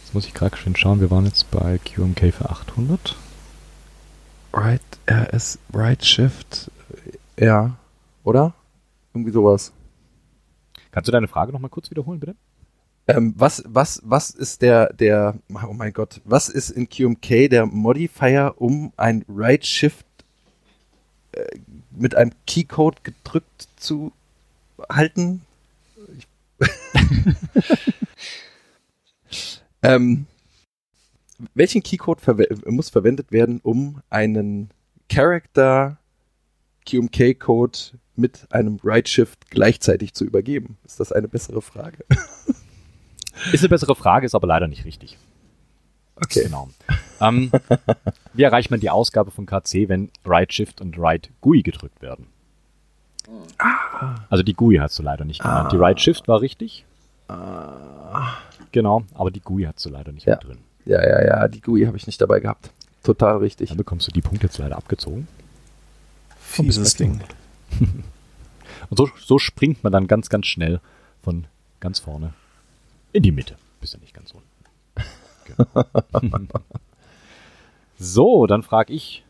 Jetzt 0.00 0.14
muss 0.14 0.24
ich 0.24 0.32
gerade 0.32 0.56
schön 0.56 0.74
schauen, 0.74 1.00
wir 1.00 1.10
waren 1.10 1.26
jetzt 1.26 1.50
bei 1.50 1.76
QMK 1.76 2.32
für 2.32 2.48
800. 2.48 3.14
Right, 4.52 4.80
RS, 5.08 5.58
Right 5.72 6.04
Shift, 6.04 6.70
ja, 7.38 7.76
oder? 8.24 8.54
Irgendwie 9.12 9.32
sowas. 9.32 9.72
Kannst 10.90 11.08
du 11.08 11.12
deine 11.12 11.28
Frage 11.28 11.52
nochmal 11.52 11.70
kurz 11.70 11.90
wiederholen, 11.90 12.20
bitte? 12.20 12.34
Ähm, 13.06 13.34
was, 13.36 13.62
was, 13.66 14.02
was 14.04 14.30
ist 14.30 14.60
der, 14.62 14.92
der, 14.92 15.34
oh 15.50 15.72
mein 15.72 15.92
Gott, 15.92 16.20
was 16.24 16.48
ist 16.48 16.70
in 16.70 16.88
QMK 16.88 17.48
der 17.48 17.66
Modifier, 17.66 18.54
um 18.56 18.92
ein 18.96 19.24
Right 19.28 19.64
Shift 19.64 20.04
äh, 21.32 21.58
mit 21.90 22.14
einem 22.14 22.32
Keycode 22.46 23.02
gedrückt 23.04 23.68
zu 23.76 24.12
halten? 24.90 25.42
ähm, 29.82 30.26
welchen 31.54 31.82
Keycode 31.82 32.20
verwe 32.20 32.46
muss 32.66 32.90
verwendet 32.90 33.30
werden, 33.32 33.60
um 33.62 34.02
einen 34.10 34.70
Character 35.08 35.98
QMK-Code 36.86 37.78
mit 38.16 38.46
einem 38.50 38.78
Right 38.82 39.08
Shift 39.08 39.50
gleichzeitig 39.50 40.14
zu 40.14 40.24
übergeben? 40.24 40.78
Ist 40.84 41.00
das 41.00 41.12
eine 41.12 41.28
bessere 41.28 41.62
Frage? 41.62 42.04
Ist 43.52 43.60
eine 43.62 43.68
bessere 43.68 43.94
Frage, 43.94 44.26
ist 44.26 44.34
aber 44.34 44.48
leider 44.48 44.66
nicht 44.66 44.84
richtig. 44.84 45.16
Okay. 46.16 46.42
Genau. 46.42 46.68
Ähm, 47.20 47.52
wie 48.32 48.42
erreicht 48.42 48.72
man 48.72 48.80
die 48.80 48.90
Ausgabe 48.90 49.30
von 49.30 49.46
KC, 49.46 49.88
wenn 49.88 50.10
Right 50.24 50.52
Shift 50.52 50.80
und 50.80 50.98
Right 50.98 51.30
GUI 51.40 51.62
gedrückt 51.62 52.02
werden? 52.02 52.26
Also 54.28 54.42
die 54.42 54.54
GUI 54.54 54.78
hast 54.78 54.98
du 54.98 55.04
leider 55.04 55.24
nicht 55.24 55.40
genannt. 55.40 55.70
Die 55.70 55.76
Right 55.76 56.00
Shift 56.00 56.26
war 56.26 56.40
richtig. 56.40 56.84
Genau, 58.72 59.04
aber 59.14 59.30
die 59.30 59.40
GUI 59.40 59.64
hast 59.64 59.84
du 59.84 59.90
leider 59.90 60.10
nicht 60.10 60.26
Ja. 60.26 60.34
mit 60.34 60.44
drin. 60.44 60.58
Ja, 60.88 61.06
ja, 61.06 61.22
ja, 61.22 61.48
die 61.48 61.60
GUI 61.60 61.84
habe 61.84 61.98
ich 61.98 62.06
nicht 62.06 62.18
dabei 62.18 62.40
gehabt. 62.40 62.70
Total 63.02 63.36
richtig. 63.36 63.68
Dann 63.68 63.76
bekommst 63.76 64.06
du 64.06 64.10
die 64.10 64.22
Punkte 64.22 64.46
jetzt 64.46 64.56
leider 64.56 64.78
abgezogen. 64.78 65.28
Fieses 66.40 66.94
Ding. 66.94 67.20
Und 68.90 68.96
so, 68.96 69.10
so 69.18 69.38
springt 69.38 69.84
man 69.84 69.92
dann 69.92 70.06
ganz, 70.06 70.30
ganz 70.30 70.46
schnell 70.46 70.80
von 71.22 71.46
ganz 71.78 71.98
vorne 71.98 72.32
in 73.12 73.22
die 73.22 73.32
Mitte. 73.32 73.56
Bist 73.82 73.92
ja 73.92 74.00
nicht 74.00 74.14
ganz 74.14 74.32
unten. 74.32 74.48
Genau. 75.44 76.46
so, 77.98 78.46
dann 78.46 78.62
frage 78.62 78.94
ich 78.94 79.24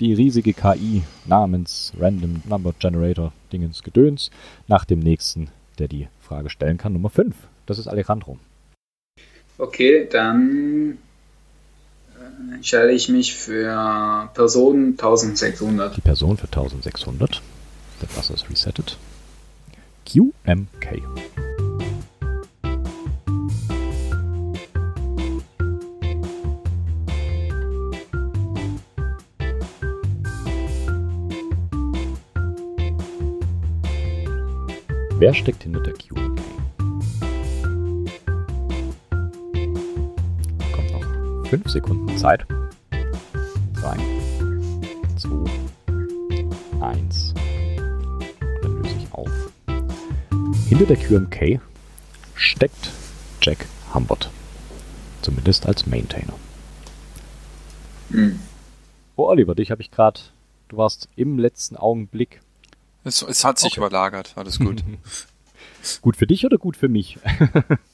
die 0.00 0.14
riesige 0.14 0.54
KI 0.54 1.02
namens 1.26 1.92
Random 1.98 2.42
Number 2.46 2.72
Generator 2.78 3.34
Dingens 3.52 3.82
Gedöns 3.82 4.30
nach 4.66 4.86
dem 4.86 5.00
nächsten, 5.00 5.50
der 5.78 5.88
die 5.88 6.08
Frage 6.20 6.48
stellen 6.48 6.78
kann. 6.78 6.94
Nummer 6.94 7.10
5. 7.10 7.36
Das 7.66 7.78
ist 7.78 7.86
Alejandro. 7.86 8.38
Okay, 9.58 10.08
dann 10.10 10.98
äh, 12.18 12.54
entscheide 12.54 12.92
ich 12.92 13.08
mich 13.08 13.34
für 13.34 14.30
Person 14.34 14.90
1600. 14.98 15.96
Die 15.96 16.00
Person 16.00 16.36
für 16.36 16.46
1600. 16.46 17.42
Der 18.00 18.06
Buzzer 18.06 18.34
ist 18.34 18.50
resettet. 18.50 18.98
QMK. 20.04 21.02
Wer 35.18 35.34
steckt 35.34 35.62
hinter 35.62 35.80
der 35.80 35.92
QMK? 35.92 36.31
Noch 41.52 41.58
5 41.62 41.70
Sekunden 41.70 42.16
Zeit. 42.16 42.46
3, 43.74 43.96
2, 45.18 45.28
1. 46.80 47.34
Dann 48.62 48.82
löse 48.82 48.96
ich 48.96 49.12
auf. 49.12 49.30
Hinter 50.68 50.86
der 50.86 50.96
QMK 50.96 51.60
steckt 52.34 52.90
Jack 53.42 53.66
Humbert. 53.92 54.30
Zumindest 55.20 55.66
als 55.66 55.86
Maintainer. 55.86 56.32
Hm. 58.10 58.38
Oh, 59.16 59.26
Oliver, 59.28 59.54
dich 59.54 59.70
habe 59.70 59.82
ich 59.82 59.90
gerade. 59.90 60.20
Du 60.68 60.78
warst 60.78 61.08
im 61.16 61.38
letzten 61.38 61.76
Augenblick. 61.76 62.40
Es, 63.04 63.20
es 63.20 63.44
hat 63.44 63.58
sich 63.58 63.72
Okay. 63.72 63.80
überlagert, 63.80 64.32
alles 64.36 64.58
gut. 64.58 64.82
Gut 66.00 66.16
für 66.16 66.26
dich 66.28 66.46
oder 66.46 66.58
gut 66.58 66.76
für 66.76 66.88
mich? 66.88 67.18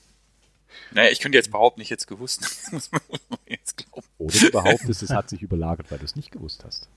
naja, 0.92 1.10
ich 1.10 1.20
könnte 1.20 1.36
jetzt 1.38 1.50
behaupten, 1.50 1.80
ich 1.80 1.90
hätte 1.90 2.00
es 2.00 2.06
gewusst. 2.06 2.42
Muss 2.72 2.90
man 2.90 3.00
jetzt 3.46 3.76
glauben. 3.76 4.06
Oder 4.18 4.38
du 4.38 4.50
behauptest, 4.50 5.02
es 5.02 5.10
hat 5.10 5.28
sich 5.28 5.42
überlagert, 5.42 5.90
weil 5.90 5.98
du 5.98 6.04
es 6.04 6.16
nicht 6.16 6.30
gewusst 6.30 6.64
hast. 6.64 6.88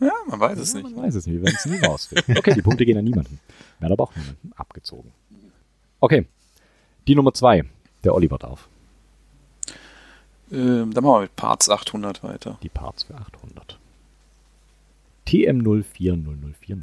Ja, 0.00 0.12
man 0.26 0.40
weiß 0.40 0.58
es 0.58 0.72
Ja, 0.72 0.80
nicht. 0.80 0.94
Man 0.96 1.04
weiß 1.04 1.14
es 1.14 1.26
nicht, 1.26 1.36
wir 1.36 1.42
werden 1.42 1.56
es 1.56 1.66
nie 1.66 1.78
rausfinden. 1.78 2.36
Okay, 2.38 2.54
die 2.54 2.62
Punkte 2.62 2.84
gehen 2.84 2.98
an 2.98 3.04
niemanden. 3.04 3.38
Werden 3.78 3.92
aber 3.92 4.04
auch 4.04 4.16
niemanden 4.16 4.52
abgezogen. 4.56 5.12
Okay, 6.00 6.26
die 7.06 7.14
Nummer 7.14 7.32
zwei, 7.32 7.64
der 8.02 8.14
Oliver 8.14 8.38
darf. 8.38 8.68
Ähm, 10.52 10.92
dann 10.92 11.04
machen 11.04 11.16
wir 11.16 11.20
mit 11.22 11.36
Parts 11.36 11.68
800 11.70 12.22
weiter. 12.22 12.58
Die 12.62 12.68
Parts 12.68 13.04
für 13.04 13.14
800. 13.14 13.78
TM040040. 15.26 16.82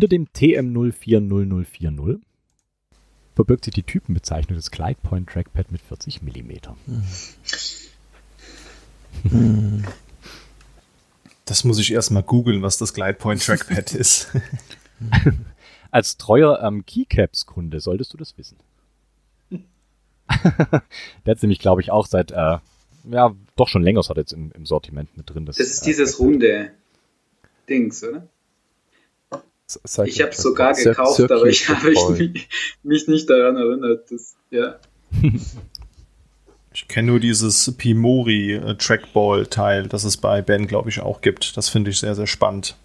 Hinter 0.00 0.16
dem 0.16 0.28
TM040040 0.28 2.20
verbirgt 3.34 3.66
sich 3.66 3.74
die 3.74 3.82
Typenbezeichnung 3.82 4.56
des 4.56 4.70
Glidepoint 4.70 5.28
Trackpad 5.28 5.70
mit 5.70 5.82
40 5.82 6.22
mm. 6.22 6.52
Das 11.44 11.64
muss 11.64 11.78
ich 11.78 11.92
erstmal 11.92 12.22
googeln, 12.22 12.62
was 12.62 12.78
das 12.78 12.94
Glidepoint 12.94 13.44
Trackpad 13.44 13.94
ist. 13.94 14.28
Als 15.90 16.16
treuer 16.16 16.62
ähm, 16.62 16.86
Keycaps-Kunde 16.86 17.80
solltest 17.80 18.14
du 18.14 18.16
das 18.16 18.38
wissen. 18.38 18.56
Der 20.30 20.80
hat 21.26 21.42
nämlich, 21.42 21.58
glaube 21.58 21.82
ich, 21.82 21.90
auch 21.90 22.06
seit, 22.06 22.30
äh, 22.30 22.56
ja, 23.10 23.36
doch 23.54 23.68
schon 23.68 23.82
länger 23.82 24.00
hat 24.00 24.16
er 24.16 24.20
jetzt 24.20 24.32
im, 24.32 24.50
im 24.52 24.64
Sortiment 24.64 25.14
mit 25.18 25.28
drin. 25.28 25.44
Das 25.44 25.58
ist 25.58 25.84
dieses 25.84 26.18
runde 26.18 26.70
Dings, 27.68 28.02
oder? 28.02 28.26
Ich 30.04 30.20
habe 30.20 30.30
es 30.30 30.38
sogar 30.38 30.74
gekauft, 30.74 31.16
Circuit 31.16 31.32
aber 31.32 31.46
ich 31.46 31.68
habe 31.68 31.90
mich, 31.90 32.48
mich 32.82 33.08
nicht 33.08 33.28
daran 33.28 33.56
erinnert. 33.56 34.10
Das, 34.10 34.36
ja. 34.50 34.76
Ich 36.72 36.86
kenne 36.88 37.08
nur 37.08 37.20
dieses 37.20 37.74
Pimori 37.76 38.54
äh, 38.54 38.74
Trackball-Teil, 38.76 39.88
das 39.88 40.04
es 40.04 40.16
bei 40.16 40.40
Ben, 40.40 40.66
glaube 40.66 40.88
ich, 40.88 41.00
auch 41.00 41.20
gibt. 41.20 41.56
Das 41.56 41.68
finde 41.68 41.90
ich 41.90 41.98
sehr, 41.98 42.14
sehr 42.14 42.26
spannend. 42.26 42.76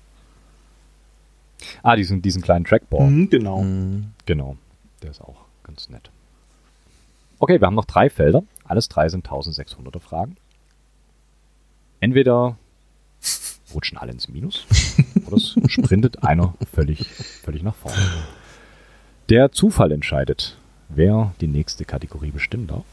Ah, 1.84 1.96
diesen, 1.96 2.22
diesen 2.22 2.42
kleinen 2.42 2.66
Trackball. 2.66 3.10
Mhm, 3.10 3.30
genau. 3.30 3.62
Mhm. 3.62 4.08
Genau, 4.26 4.58
der 5.02 5.12
ist 5.12 5.22
auch 5.22 5.46
ganz 5.64 5.90
nett. 5.90 6.10
Okay, 7.40 7.60
wir 7.60 7.68
haben 7.68 7.76
noch 7.76 7.86
drei 7.86 8.10
Felder. 8.10 8.44
Alles 8.64 8.90
drei 8.90 9.10
sind 9.10 9.28
1600er 9.28 10.00
Fragen. 10.00 10.36
Entweder 12.00 12.58
rutschen 13.74 13.98
alle 13.98 14.12
ins 14.12 14.28
Minus 14.28 14.66
oder 15.36 15.66
es 15.66 15.72
sprintet 15.72 16.24
einer 16.24 16.54
völlig, 16.74 17.08
völlig 17.08 17.64
nach 17.64 17.76
vorne. 17.76 17.98
Der 19.30 19.52
Zufall 19.52 19.92
entscheidet, 19.92 20.58
wer 20.90 21.34
die 21.42 21.48
nächste 21.48 21.86
Kategorie 21.86 22.32
bestimmen 22.32 22.68
darf. 22.68 22.86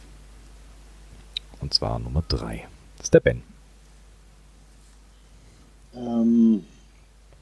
Und 1.61 1.75
zwar 1.75 1.99
Nummer 1.99 2.25
drei. 2.27 2.67
Das 2.97 3.07
ist 3.07 3.15
der 3.15 3.21
Ben. 3.21 3.43
Ähm, 5.95 6.65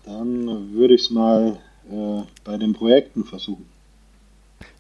dann 0.05 0.73
würde 0.75 0.95
ich 0.95 1.03
es 1.03 1.11
mal 1.11 1.59
äh, 1.91 2.23
bei 2.45 2.57
den 2.57 2.73
Projekten 2.73 3.25
versuchen. 3.25 3.67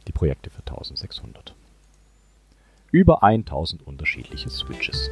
Die 0.08 0.12
Projekte 0.12 0.50
für 0.50 0.60
1600. 0.60 1.54
Über 2.90 3.22
1000 3.22 3.86
unterschiedliche 3.86 4.50
Switches. 4.50 5.08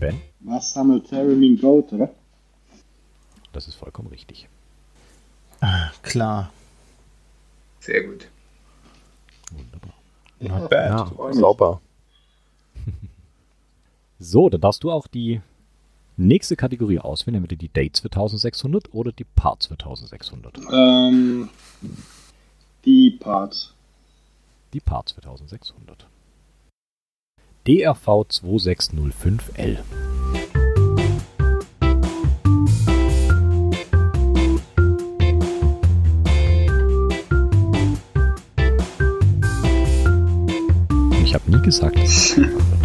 Ben? 0.00 0.20
Was 0.40 0.70
Assemble 0.70 1.02
Theremin 1.02 1.60
Goat, 1.60 1.92
oder? 1.92 2.10
Das 3.52 3.68
ist 3.68 3.74
vollkommen 3.74 4.08
richtig. 4.08 4.48
Klar. 6.02 6.50
Sehr 7.80 8.04
gut. 8.04 8.28
Wunderbar. 9.52 9.94
Not 10.40 10.70
bad. 10.70 11.10
Ja, 11.18 11.32
sauber. 11.32 11.80
So, 14.22 14.50
dann 14.50 14.60
darfst 14.60 14.84
du 14.84 14.90
auch 14.90 15.06
die 15.06 15.40
nächste 16.18 16.54
Kategorie 16.54 16.98
auswählen, 16.98 17.36
entweder 17.36 17.56
die 17.56 17.72
Dates 17.72 18.00
für 18.00 18.08
1600 18.08 18.92
oder 18.92 19.12
die 19.12 19.24
Parts 19.24 19.66
für 19.66 19.74
1600. 19.74 20.58
Ähm, 20.70 21.48
die 22.84 23.12
Parts. 23.12 23.72
Die 24.74 24.80
Parts 24.80 25.12
für 25.12 25.22
1600. 25.22 26.06
DRV 27.70 28.26
2605L. 28.26 29.78
Ich 41.22 41.32
habe 41.32 41.48
nie 41.48 41.62
gesagt, 41.62 41.96
dass 41.96 42.40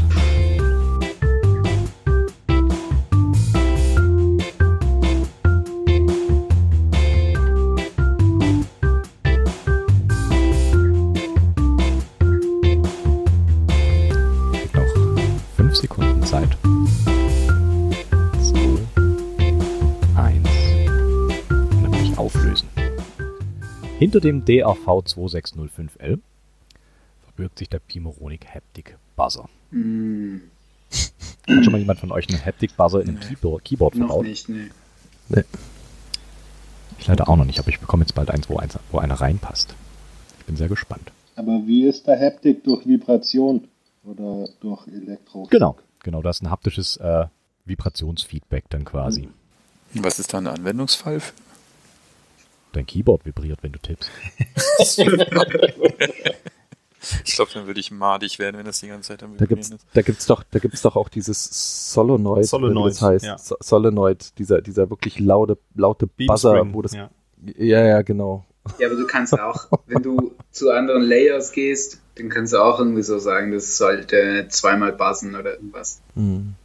5 16.21 16.25
Sekunden 16.25 16.25
Zeit. 16.25 16.58
2, 18.41 18.60
1. 20.21 20.47
Und 21.49 21.84
dann 21.84 21.93
will 21.93 22.04
ich 22.12 22.17
auflösen. 22.17 22.67
Hinter 23.99 24.19
dem 24.19 24.43
DAV 24.45 24.78
2605L 24.88 26.19
verbirgt 27.23 27.60
sich 27.60 27.69
der 27.69 27.80
Pimoronic 27.80 28.45
Haptic 28.54 28.97
Buzzer. 29.15 29.47
Mm, 29.71 30.38
Hat 31.47 31.63
schon 31.63 31.71
mal 31.71 31.80
jemand 31.80 31.99
von 31.99 32.12
euch 32.12 32.30
einen 32.30 32.43
Haptic 32.43 32.75
Buzzer 32.78 33.01
in 33.01 33.10
einem 33.10 33.19
Keyboard, 33.19 33.63
Keyboard 33.63 33.95
noch 33.95 34.08
verbaut? 34.08 34.25
nicht, 34.25 34.49
nee. 34.49 34.69
Ich 36.97 37.08
leider 37.08 37.28
auch 37.30 37.36
noch 37.36 37.45
nicht, 37.45 37.60
aber 37.60 37.69
ich 37.69 37.80
bekomme 37.80 38.04
jetzt 38.04 38.13
bald 38.13 38.30
eins, 38.32 38.49
wo, 38.49 38.58
eins, 38.58 38.78
wo 38.91 38.99
einer 38.99 39.15
reinpasst. 39.15 39.75
Ich 40.39 40.45
bin 40.45 40.56
sehr 40.56 40.69
gespannt. 40.69 41.12
Aber 41.36 41.62
wie 41.65 41.86
ist 41.86 42.08
der 42.08 42.19
Haptik 42.19 42.63
durch 42.63 42.86
Vibration 42.88 43.67
oder 44.06 44.47
durch 44.62 44.88
Elektro? 44.88 45.47
Genau, 45.49 45.75
genau, 46.06 46.22
das 46.22 46.38
ist 46.38 46.44
ein 46.44 46.52
haptisches 46.52 46.96
äh, 46.98 47.26
Vibrationsfeedback 47.65 48.70
dann 48.70 48.86
quasi. 48.86 49.28
Was 49.96 50.20
ist 50.20 50.34
da 50.34 50.38
ein 50.38 50.48
Anwendungsfall 50.48 51.20
für? 51.20 51.34
Dein 52.72 52.86
Keyboard 52.86 53.26
vibriert, 53.26 53.62
wenn 53.63 53.72
du 53.72 53.80
tippst. 53.80 54.10
Ich 57.24 57.36
glaube, 57.36 57.52
dann 57.54 57.68
würde 57.68 57.80
ich 57.80 57.91
madig 57.91 58.39
werden, 58.39 58.58
wenn 58.58 58.65
das 58.65 58.80
die 58.80 58.88
ganze 58.88 59.10
Zeit 59.10 59.22
am 59.24 59.38
Da 59.38 59.46
gibt's, 59.46 59.70
ist. 59.70 59.86
da 59.94 60.02
gibt's 60.02 60.26
doch, 60.26 60.44
da 60.50 60.58
gibt's 60.60 60.82
doch 60.82 60.96
auch 60.96 61.08
dieses 61.08 61.91
Solenoid, 61.94 62.46
Solenoid, 62.48 62.86
wie 62.86 62.89
das 62.89 63.02
heißt. 63.02 63.26
ja. 63.26 63.38
So- 63.38 63.58
Solenoid, 63.60 64.38
dieser, 64.39 64.62
dieser 64.62 64.89
wirklich 64.89 65.20
laute, 65.20 65.58
laute 65.76 66.08
Buzzer, 66.08 66.74
wo 66.74 66.82
das, 66.82 66.94
ja. 66.94 67.10
ja, 67.58 67.86
ja, 67.86 68.02
genau. 68.02 68.44
Ja, 68.80 68.88
aber 68.88 68.95
du 68.95 69.06
kannst 69.06 69.39
auch, 69.39 69.67
wenn 69.88 70.01
du 70.01 70.34
zu 70.51 70.71
anderen 70.71 71.04
Layers 71.04 71.51
gehst, 71.51 71.99
dann 72.15 72.30
kannst 72.30 72.54
du 72.54 72.58
auch 72.58 72.80
irgendwie 72.80 73.04
so 73.04 73.19
sagen, 73.19 73.51
das 73.51 73.78
sollte 73.78 74.47
zweimal 74.49 74.93
buzzen 74.93 75.36
oder 75.36 75.54
irgendwas. 75.54 76.01
Hm. 76.15 76.56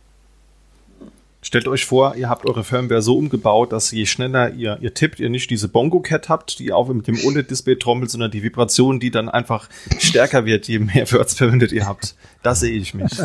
Stellt 1.43 1.69
euch 1.69 1.87
vor, 1.87 2.17
ihr 2.17 2.29
habt 2.29 2.45
eure 2.45 2.65
Firmware 2.65 3.01
so 3.01 3.17
umgebaut, 3.17 3.73
dass 3.73 3.93
je 3.93 4.05
schneller 4.05 4.53
ihr, 4.53 4.77
ihr 4.83 4.93
tippt, 4.93 5.21
ihr 5.21 5.31
nicht 5.31 5.49
diese 5.49 5.69
Bongo-Cat 5.69 6.29
habt, 6.29 6.59
die 6.59 6.71
auch 6.71 6.89
mit 6.89 7.09
dem 7.09 7.19
OLED-Display 7.25 7.77
trommelt, 7.77 8.11
sondern 8.11 8.31
die 8.31 8.43
Vibration, 8.43 9.01
die 9.01 9.11
dann 9.11 9.31
einfach 9.31 9.71
stärker 9.99 10.45
wird, 10.45 10.69
je 10.69 10.81
mehr 10.81 11.11
Words 11.11 11.35
verwendet 11.35 11.73
ihr 11.73 11.87
habt. 11.87 12.15
Da 12.43 12.55
sehe 12.55 12.77
ich 12.77 12.93
mich. 12.93 13.11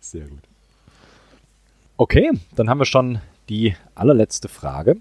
Sehr 0.00 0.26
gut. 0.26 0.40
Okay, 1.96 2.32
dann 2.56 2.68
haben 2.68 2.78
wir 2.78 2.86
schon 2.86 3.20
die 3.48 3.76
allerletzte 3.94 4.48
Frage, 4.48 4.96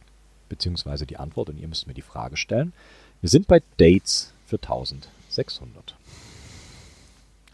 beziehungsweise 0.50 1.06
die 1.06 1.18
Antwort, 1.18 1.50
und 1.50 1.58
ihr 1.58 1.68
müsst 1.68 1.88
mir 1.88 1.94
die 1.94 2.02
Frage 2.02 2.38
stellen. 2.38 2.74
Wir 3.22 3.30
sind 3.30 3.48
bei 3.48 3.62
Dates 3.78 4.34
für 4.46 4.58
1600. 4.58 5.96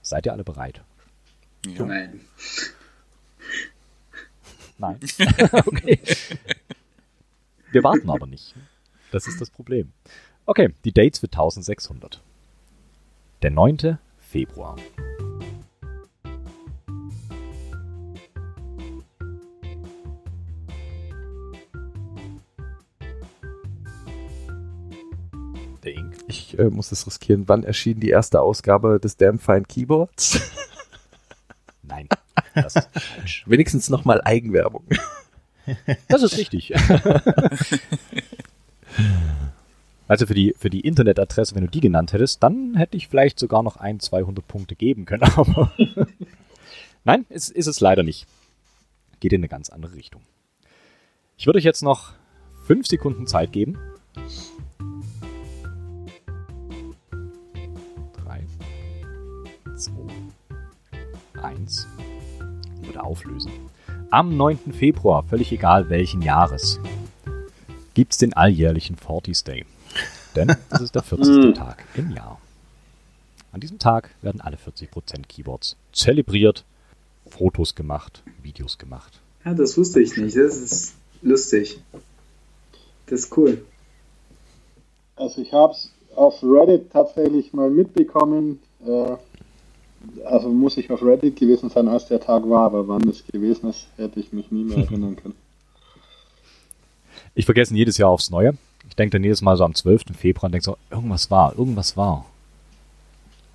Seid 0.01 0.25
ihr 0.25 0.33
alle 0.33 0.43
bereit? 0.43 0.81
Ja. 1.65 1.85
Nein. 1.85 2.21
Nein. 4.77 4.99
okay. 5.65 5.99
Wir 7.71 7.83
warten 7.83 8.09
aber 8.09 8.27
nicht. 8.27 8.55
Das 9.11 9.27
ist 9.27 9.39
das 9.39 9.49
Problem. 9.49 9.93
Okay, 10.45 10.73
die 10.83 10.91
Dates 10.91 11.19
für 11.19 11.27
1600. 11.27 12.21
Der 13.41 13.51
9. 13.51 13.99
Februar. 14.19 14.77
Äh, 26.61 26.69
muss 26.69 26.91
es 26.91 27.05
riskieren. 27.07 27.47
Wann 27.47 27.63
erschien 27.63 27.99
die 27.99 28.09
erste 28.09 28.41
Ausgabe 28.41 28.99
des 28.99 29.17
Damn 29.17 29.39
Fine 29.39 29.63
Keyboards? 29.63 30.39
Nein, 31.83 32.07
das 32.55 32.75
ist 32.75 32.89
falsch. 32.93 33.43
Wenigstens 33.47 33.89
nochmal 33.89 34.21
Eigenwerbung. 34.23 34.85
Das 36.07 36.23
ist 36.23 36.37
richtig. 36.37 36.73
Also 40.11 40.27
für 40.27 40.33
die, 40.33 40.53
für 40.59 40.69
die 40.69 40.81
Internetadresse, 40.81 41.55
wenn 41.55 41.63
du 41.63 41.69
die 41.69 41.79
genannt 41.79 42.11
hättest, 42.11 42.43
dann 42.43 42.75
hätte 42.75 42.97
ich 42.97 43.07
vielleicht 43.07 43.39
sogar 43.39 43.63
noch 43.63 43.77
ein, 43.77 44.01
200 44.01 44.45
Punkte 44.45 44.75
geben 44.75 45.05
können. 45.05 45.23
Aber 45.37 45.71
nein, 47.05 47.25
ist, 47.29 47.49
ist 47.49 47.67
es 47.67 47.79
leider 47.79 48.03
nicht. 48.03 48.27
Geht 49.21 49.31
in 49.31 49.39
eine 49.39 49.47
ganz 49.47 49.69
andere 49.69 49.95
Richtung. 49.95 50.21
Ich 51.37 51.45
würde 51.45 51.59
euch 51.59 51.63
jetzt 51.63 51.81
noch 51.81 52.11
fünf 52.65 52.87
Sekunden 52.87 53.25
Zeit 53.25 53.53
geben. 53.53 53.77
1 61.43 61.87
oder 62.89 63.03
auflösen. 63.03 63.51
Am 64.09 64.35
9. 64.35 64.73
Februar, 64.73 65.23
völlig 65.23 65.51
egal 65.51 65.89
welchen 65.89 66.21
Jahres, 66.21 66.79
gibt 67.93 68.13
es 68.13 68.17
den 68.17 68.33
alljährlichen 68.33 68.95
40 68.95 69.43
Day. 69.43 69.65
Denn 70.35 70.55
es 70.69 70.81
ist 70.81 70.95
der 70.95 71.03
40. 71.03 71.27
Hm. 71.43 71.53
Tag 71.53 71.83
im 71.95 72.11
Jahr. 72.11 72.39
An 73.51 73.59
diesem 73.59 73.79
Tag 73.79 74.11
werden 74.21 74.41
alle 74.41 74.57
40% 74.57 75.27
Keyboards 75.27 75.75
zelebriert, 75.91 76.63
Fotos 77.29 77.75
gemacht, 77.75 78.23
Videos 78.41 78.77
gemacht. 78.77 79.19
Ja, 79.43 79.53
das 79.53 79.77
wusste 79.77 80.01
ich 80.01 80.15
nicht. 80.15 80.37
Das 80.37 80.55
ist 80.55 80.93
lustig. 81.21 81.81
Das 83.07 83.21
ist 83.21 83.37
cool. 83.37 83.65
Also 85.15 85.41
ich 85.41 85.51
habe 85.51 85.73
es 85.73 85.91
auf 86.15 86.41
Reddit 86.43 86.91
tatsächlich 86.91 87.53
mal 87.53 87.69
mitbekommen. 87.69 88.59
Äh 88.85 89.17
also 90.25 90.49
muss 90.49 90.77
ich 90.77 90.89
auf 90.91 91.01
Reddit 91.03 91.35
gewesen 91.37 91.69
sein, 91.69 91.87
als 91.87 92.07
der 92.07 92.19
Tag 92.19 92.47
war, 92.49 92.65
aber 92.65 92.87
wann 92.87 93.01
das 93.01 93.25
gewesen 93.25 93.69
ist, 93.69 93.87
hätte 93.97 94.19
ich 94.19 94.31
mich 94.33 94.51
nie 94.51 94.63
mehr 94.63 94.77
erinnern 94.79 95.15
können. 95.15 95.35
Ich 97.35 97.45
vergesse 97.45 97.73
ihn 97.73 97.77
jedes 97.77 97.97
Jahr 97.97 98.09
aufs 98.09 98.29
Neue. 98.29 98.53
Ich 98.89 98.95
denke 98.95 99.13
dann 99.17 99.23
jedes 99.23 99.41
Mal 99.41 99.55
so 99.57 99.63
am 99.63 99.73
12. 99.75 100.03
Februar 100.17 100.45
und 100.45 100.51
denke 100.53 100.65
so, 100.65 100.77
irgendwas 100.89 101.31
war, 101.31 101.57
irgendwas 101.57 101.95
war. 101.95 102.25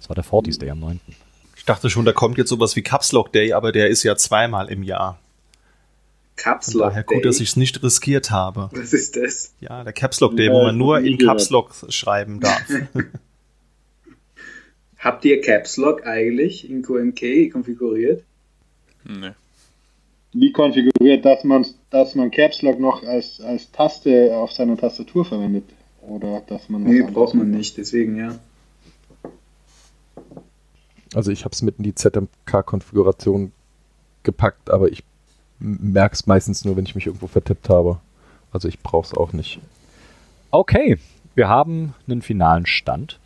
Das 0.01 0.09
war 0.09 0.15
der 0.15 0.25
40s 0.25 0.59
Day 0.59 0.71
am 0.71 0.81
9. 0.81 1.01
Ich 1.57 1.65
dachte 1.65 1.91
schon, 1.91 2.05
da 2.05 2.13
kommt 2.13 2.39
jetzt 2.39 2.49
sowas 2.49 2.77
wie 2.77 2.83
Caps 2.83 3.13
Lock 3.13 3.33
Day, 3.33 3.53
aber 3.53 3.73
der 3.73 3.89
ist 3.89 4.03
ja 4.03 4.17
zweimal 4.17 4.69
im 4.69 4.83
Jahr. 4.83 5.19
Caps 6.37 6.75
Lock 6.75 6.89
daher 6.91 7.03
Day. 7.03 7.17
gut, 7.17 7.25
dass 7.25 7.41
ich 7.41 7.49
es 7.51 7.57
nicht 7.57 7.83
riskiert 7.83 8.31
habe. 8.31 8.69
Was 8.73 8.93
ist 8.93 9.17
das? 9.17 9.53
Ja, 9.61 9.83
der 9.85 9.93
Caps 9.93 10.21
Lock 10.21 10.37
Day, 10.37 10.51
wo 10.51 10.59
Ja, 10.59 10.65
man 10.65 10.79
nur 10.79 11.01
in. 11.01 11.19
Caps 11.19 11.51
Lock 11.51 11.75
schreiben 11.89 12.41
darf. 12.41 12.63
Habt 15.07 15.25
ihr 15.25 15.41
Caps 15.41 15.77
Lock 15.77 16.05
eigentlich 16.05 16.69
in 16.69 16.83
QMK 16.83 17.53
konfiguriert? 17.53 18.25
Nee. 19.05 19.31
Wie 20.33 20.51
konfiguriert, 20.51 21.25
dass 21.25 21.45
man, 21.45 21.65
dass 21.91 22.17
man 22.17 22.33
Caps 22.33 22.61
Lock 22.63 22.81
noch 22.81 23.05
als, 23.05 23.41
als 23.41 23.71
Taste 23.71 24.37
auf 24.37 24.51
seiner 24.51 24.77
Tastatur 24.77 25.25
verwendet? 25.25 25.63
Oder 26.03 26.43
dass 26.49 26.69
man 26.69 26.83
Nee, 26.83 27.03
braucht 27.03 27.35
man 27.35 27.53
nicht, 27.53 27.77
deswegen 27.77 28.17
ja. 28.17 28.37
Also 31.15 31.31
ich 31.31 31.45
habe 31.45 31.53
es 31.53 31.63
mit 31.63 31.79
in 31.79 31.85
die 31.85 31.95
ZMK-Konfiguration 31.95 33.53
gepackt, 34.25 34.71
aber 34.71 34.89
ich 34.89 35.05
merke 35.61 36.15
es 36.15 36.27
meistens 36.27 36.65
nur, 36.65 36.77
wenn 36.77 36.85
ich 36.85 36.97
mich 36.97 37.07
irgendwo 37.07 37.29
vertippt 37.29 37.69
habe. 37.69 38.01
Also 38.51 38.67
ich 38.67 38.81
brauche 38.81 39.07
es 39.07 39.15
auch 39.15 39.33
nicht. 39.33 39.61
Okay, 40.51 40.99
wir 41.37 41.47
haben 41.47 41.95
einen 42.09 42.23
finalen 42.23 42.67
Stand. 42.67 43.21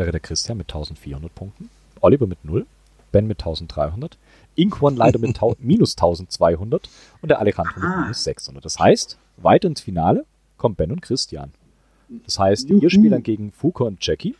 Wäre 0.00 0.12
der 0.12 0.20
Christian 0.20 0.56
mit 0.56 0.68
1400 0.70 1.34
Punkten, 1.34 1.68
Oliver 2.00 2.26
mit 2.26 2.42
0 2.42 2.64
Ben 3.12 3.26
mit 3.26 3.40
1300, 3.40 4.16
Inquan 4.54 4.96
leider 4.96 5.18
mit 5.18 5.38
minus 5.58 5.92
1200 5.92 6.88
und 7.20 7.28
der 7.28 7.38
Alejandro 7.38 7.80
mit 7.80 7.98
minus 7.98 8.24
600. 8.24 8.64
Das 8.64 8.78
heißt, 8.78 9.18
weiter 9.36 9.68
ins 9.68 9.82
Finale 9.82 10.24
kommen 10.56 10.74
Ben 10.74 10.90
und 10.90 11.02
Christian. 11.02 11.52
Das 12.24 12.38
heißt, 12.38 12.70
Juhu. 12.70 12.80
ihr 12.80 12.88
spielt 12.88 13.12
dann 13.12 13.22
gegen 13.22 13.52
Fuko 13.52 13.84
und 13.84 13.98
Jackie. 14.06 14.36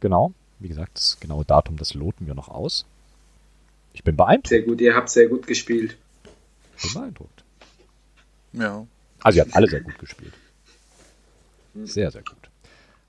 Genau. 0.00 0.34
Wie 0.58 0.68
gesagt, 0.68 0.98
das 0.98 1.18
genaue 1.20 1.46
Datum, 1.46 1.78
das 1.78 1.94
loten 1.94 2.26
wir 2.26 2.34
noch 2.34 2.48
aus. 2.48 2.84
Ich 3.94 4.04
bin 4.04 4.14
beeindruckt. 4.16 4.48
Sehr 4.48 4.62
gut, 4.62 4.80
ihr 4.82 4.94
habt 4.94 5.08
sehr 5.08 5.28
gut 5.28 5.46
gespielt. 5.46 5.96
Ich 6.76 6.82
bin 6.82 7.00
beeindruckt. 7.00 7.44
Ja. 8.52 8.86
Also, 9.22 9.38
ihr 9.38 9.44
habt 9.44 9.56
alle 9.56 9.68
sehr 9.68 9.80
gut 9.80 9.98
gespielt. 9.98 10.34
Sehr, 11.84 12.10
sehr 12.10 12.22
gut. 12.22 12.36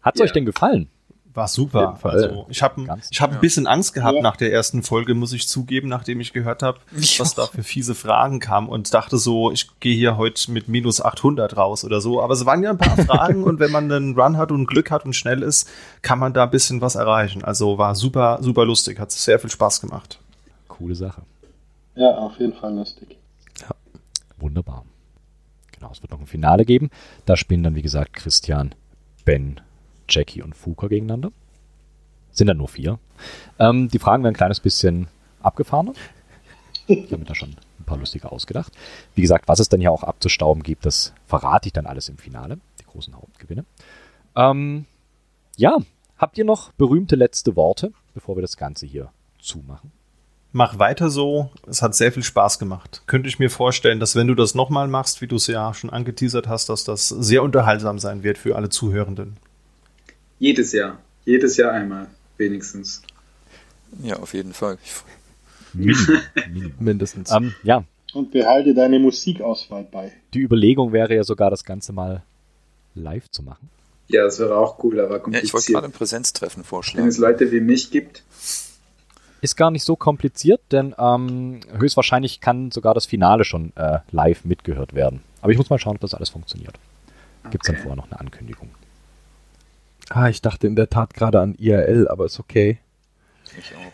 Hat 0.01 0.15
es 0.15 0.19
Ja. 0.19 0.25
euch 0.25 0.31
denn 0.31 0.45
gefallen? 0.45 0.87
War 1.35 1.47
super. 1.49 1.81
jeden 1.81 1.97
Fall. 1.97 2.11
Also, 2.23 2.45
ich 2.49 2.63
habe 2.63 2.81
ich 3.11 3.21
hab 3.21 3.31
ja. 3.31 3.37
ein 3.37 3.41
bisschen 3.41 3.67
Angst 3.67 3.93
gehabt 3.93 4.15
Ja. 4.15 4.21
nach 4.21 4.37
der 4.37 4.51
ersten 4.53 4.83
Folge, 4.83 5.13
muss 5.13 5.33
ich 5.33 5.47
zugeben, 5.47 5.89
nachdem 5.89 6.21
ich 6.21 6.33
gehört 6.33 6.63
habe, 6.63 6.79
was 6.91 7.35
da 7.35 7.45
für 7.45 7.61
fiese 7.61 7.93
Fragen 7.93 8.39
kamen 8.39 8.69
und 8.69 8.93
dachte 8.93 9.17
so, 9.17 9.51
ich 9.51 9.69
gehe 9.79 9.95
hier 9.95 10.17
heute 10.17 10.51
mit 10.51 10.69
minus 10.69 11.01
800 11.01 11.57
raus 11.57 11.83
oder 11.83 11.99
so. 12.01 12.21
Aber 12.21 12.33
es 12.33 12.45
waren 12.45 12.63
ja 12.63 12.71
ein 12.71 12.77
paar 12.77 12.97
Fragen 13.05 13.43
und 13.43 13.59
wenn 13.59 13.71
man 13.71 13.91
einen 13.91 14.17
Run 14.19 14.37
hat 14.37 14.51
und 14.51 14.65
Glück 14.65 14.91
hat 14.91 15.05
und 15.05 15.13
schnell 15.13 15.43
ist, 15.43 15.69
kann 16.01 16.19
man 16.19 16.33
da 16.33 16.45
ein 16.45 16.51
bisschen 16.51 16.79
was 16.81 16.95
erreichen. 16.95 17.43
Also 17.43 17.77
war 17.77 17.95
super, 17.95 18.39
super 18.41 18.65
lustig, 18.65 18.99
hat 18.99 19.11
sehr 19.11 19.37
viel 19.37 19.49
Spaß 19.49 19.81
gemacht. 19.81 20.19
Coole 20.69 20.95
Sache. 20.95 21.21
Ja, 21.95 22.11
auf 22.17 22.39
jeden 22.39 22.53
Fall 22.53 22.73
lustig. 22.73 23.17
Wunderbar. 24.37 24.85
Genau, 25.71 25.91
es 25.91 26.01
wird 26.01 26.11
noch 26.11 26.19
ein 26.19 26.27
Finale 26.27 26.65
geben. 26.65 26.89
Da 27.25 27.37
spielen 27.37 27.63
dann, 27.63 27.75
wie 27.75 27.81
gesagt, 27.81 28.13
Christian, 28.13 28.75
Ben, 29.23 29.61
Jackie 30.09 30.41
und 30.41 30.55
Fuka 30.55 30.87
gegeneinander. 30.87 31.31
Sind 32.31 32.47
dann 32.47 32.57
nur 32.57 32.67
vier. 32.67 32.99
Ähm, 33.59 33.87
die 33.89 33.99
Fragen 33.99 34.23
werden 34.23 34.33
ein 34.33 34.37
kleines 34.37 34.59
bisschen 34.59 35.07
abgefahrener. 35.41 35.93
Ich 36.87 37.11
habe 37.11 37.17
mir 37.17 37.25
da 37.25 37.35
schon 37.35 37.55
ein 37.79 37.85
paar 37.85 37.97
lustige 37.97 38.31
ausgedacht. 38.31 38.73
Wie 39.15 39.21
gesagt, 39.21 39.47
was 39.47 39.59
es 39.59 39.69
dann 39.69 39.81
ja 39.81 39.89
auch 39.89 40.03
abzustauben 40.03 40.63
gibt, 40.63 40.85
das 40.85 41.13
verrate 41.25 41.69
ich 41.69 41.73
dann 41.73 41.85
alles 41.85 42.09
im 42.09 42.17
Finale. 42.17 42.59
Die 42.79 42.85
großen 42.85 43.15
Hauptgewinne. 43.15 43.65
Ähm, 44.35 44.85
ja, 45.57 45.77
habt 46.17 46.37
ihr 46.37 46.45
noch 46.45 46.71
berühmte 46.73 47.15
letzte 47.15 47.55
Worte, 47.55 47.93
bevor 48.13 48.35
wir 48.35 48.41
das 48.41 48.57
Ganze 48.57 48.85
hier 48.85 49.09
zumachen? 49.39 49.91
Mach 50.51 50.79
weiter 50.79 51.09
so. 51.09 51.49
Es 51.67 51.81
hat 51.81 51.95
sehr 51.95 52.13
viel 52.13 52.23
Spaß 52.23 52.59
gemacht. 52.59 53.01
Könnte 53.07 53.27
ich 53.27 53.39
mir 53.39 53.49
vorstellen, 53.49 53.99
dass 53.99 54.15
wenn 54.15 54.27
du 54.27 54.35
das 54.35 54.55
nochmal 54.55 54.87
machst, 54.87 55.21
wie 55.21 55.27
du 55.27 55.35
es 55.35 55.47
ja 55.47 55.73
schon 55.73 55.89
angeteasert 55.89 56.47
hast, 56.47 56.69
dass 56.69 56.85
das 56.85 57.09
sehr 57.09 57.43
unterhaltsam 57.43 57.99
sein 57.99 58.23
wird 58.23 58.37
für 58.37 58.55
alle 58.55 58.69
Zuhörenden. 58.69 59.35
Jedes 60.39 60.71
Jahr. 60.73 60.99
Jedes 61.25 61.57
Jahr 61.57 61.71
einmal, 61.71 62.07
wenigstens. 62.37 63.01
Ja, 64.03 64.17
auf 64.17 64.33
jeden 64.33 64.53
Fall. 64.53 64.77
Mindestens. 66.79 67.31
ähm, 67.31 67.53
ja, 67.63 67.83
Und 68.13 68.31
behalte 68.31 68.73
deine 68.73 68.99
Musikauswahl 68.99 69.85
bei. 69.91 70.11
Die 70.33 70.39
Überlegung 70.41 70.91
wäre 70.93 71.15
ja 71.15 71.23
sogar, 71.23 71.49
das 71.49 71.63
Ganze 71.63 71.91
mal 71.93 72.23
live 72.93 73.29
zu 73.29 73.43
machen. 73.43 73.69
Ja, 74.07 74.23
das 74.23 74.39
wäre 74.39 74.55
auch 74.57 74.81
cool, 74.83 74.99
aber 74.99 75.15
ja, 75.15 75.17
ich 75.17 75.23
wollte 75.23 75.51
kompliziert. 75.51 75.73
gerade 75.75 75.87
ein 75.87 75.91
Präsenztreffen 75.91 76.59
Wenn 76.63 76.67
vorschlagen. 76.67 77.07
es 77.07 77.17
Leute 77.17 77.51
wie 77.51 77.59
mich 77.59 77.89
gibt, 77.91 78.23
Ist 79.41 79.57
gar 79.57 79.71
nicht 79.71 79.83
so 79.83 79.95
kompliziert, 79.95 80.61
denn 80.71 80.93
ähm, 80.97 81.59
höchstwahrscheinlich 81.77 82.39
kann 82.39 82.71
sogar 82.71 82.93
das 82.93 83.05
Finale 83.05 83.43
schon 83.43 83.73
äh, 83.75 83.99
live 84.11 84.45
mitgehört 84.45 84.93
werden. 84.93 85.21
Aber 85.41 85.51
ich 85.51 85.57
muss 85.57 85.69
mal 85.69 85.79
schauen, 85.79 85.95
ob 85.95 86.01
das 86.01 86.13
alles 86.13 86.29
funktioniert. 86.29 86.75
Gibt 87.51 87.63
es 87.63 87.67
dann 87.67 87.75
Okay. 87.75 87.83
vorher 87.83 87.95
noch 87.97 88.09
eine 88.11 88.19
Ankündigung. 88.19 88.69
Ah, 90.09 90.29
ich 90.29 90.41
dachte 90.41 90.67
in 90.67 90.75
der 90.75 90.89
Tat 90.89 91.13
gerade 91.13 91.39
an 91.39 91.55
IRL, 91.55 92.07
aber 92.07 92.25
ist 92.25 92.39
okay. 92.39 92.79
Ich 93.57 93.73
auch. 93.75 93.91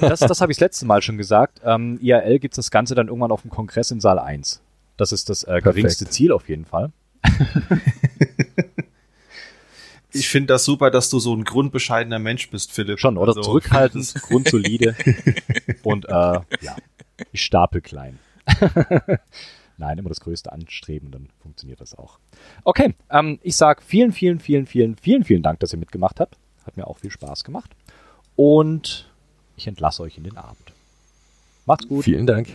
Das, 0.08 0.20
das 0.20 0.40
habe 0.40 0.52
ich 0.52 0.58
das 0.58 0.62
letzte 0.62 0.86
Mal 0.86 1.02
schon 1.02 1.16
gesagt. 1.16 1.60
Ähm, 1.64 1.98
IRL 2.00 2.38
gibt 2.38 2.54
es 2.54 2.56
das 2.56 2.70
Ganze 2.70 2.94
dann 2.94 3.08
irgendwann 3.08 3.32
auf 3.32 3.42
dem 3.42 3.50
Kongress 3.50 3.90
in 3.90 4.00
Saal 4.00 4.18
1. 4.18 4.60
Das 4.96 5.12
ist 5.12 5.28
das 5.28 5.42
äh, 5.44 5.60
geringste 5.62 6.04
Perfekt. 6.04 6.12
Ziel 6.12 6.32
auf 6.32 6.48
jeden 6.48 6.64
Fall. 6.64 6.92
Ich 10.16 10.28
finde 10.28 10.46
das 10.48 10.64
super, 10.64 10.90
dass 10.90 11.10
du 11.10 11.18
so 11.18 11.34
ein 11.34 11.44
grundbescheidener 11.44 12.18
Mensch 12.18 12.50
bist, 12.50 12.72
Philipp. 12.72 12.98
Schon, 12.98 13.18
oder? 13.18 13.28
Also, 13.28 13.42
Zurückhaltend, 13.42 14.14
grundsolide 14.22 14.96
und 15.82 16.06
äh, 16.06 16.08
ja, 16.10 16.76
ich 17.32 17.42
stapel 17.42 17.80
klein. 17.82 18.18
Nein, 19.78 19.98
immer 19.98 20.08
das 20.08 20.20
Größte 20.20 20.52
anstreben, 20.52 21.10
dann 21.10 21.28
funktioniert 21.40 21.80
das 21.80 21.96
auch. 21.96 22.18
Okay, 22.64 22.94
ähm, 23.10 23.38
ich 23.42 23.56
sag 23.56 23.82
vielen, 23.82 24.12
vielen, 24.12 24.38
vielen, 24.38 24.66
vielen, 24.66 24.96
vielen, 24.96 25.24
vielen 25.24 25.42
Dank, 25.42 25.60
dass 25.60 25.72
ihr 25.72 25.78
mitgemacht 25.78 26.20
habt. 26.20 26.36
Hat 26.64 26.76
mir 26.76 26.86
auch 26.86 26.98
viel 26.98 27.10
Spaß 27.10 27.44
gemacht. 27.44 27.70
Und 28.36 29.10
ich 29.56 29.66
entlasse 29.66 30.02
euch 30.02 30.16
in 30.18 30.24
den 30.24 30.36
Abend. 30.36 30.72
Macht's 31.66 31.88
gut. 31.88 32.04
Vielen 32.04 32.26
Dank. 32.26 32.48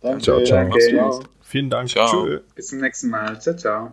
Danke. 0.00 0.22
Ciao, 0.22 0.42
ciao. 0.42 0.58
Danke. 0.58 0.78
Ciao. 0.78 1.20
Vielen 1.42 1.70
Dank. 1.70 1.88
Ciao. 1.88 2.08
Tschö. 2.08 2.40
bis 2.54 2.68
zum 2.68 2.80
nächsten 2.80 3.08
Mal. 3.10 3.40
Ciao, 3.40 3.56
ciao. 3.56 3.92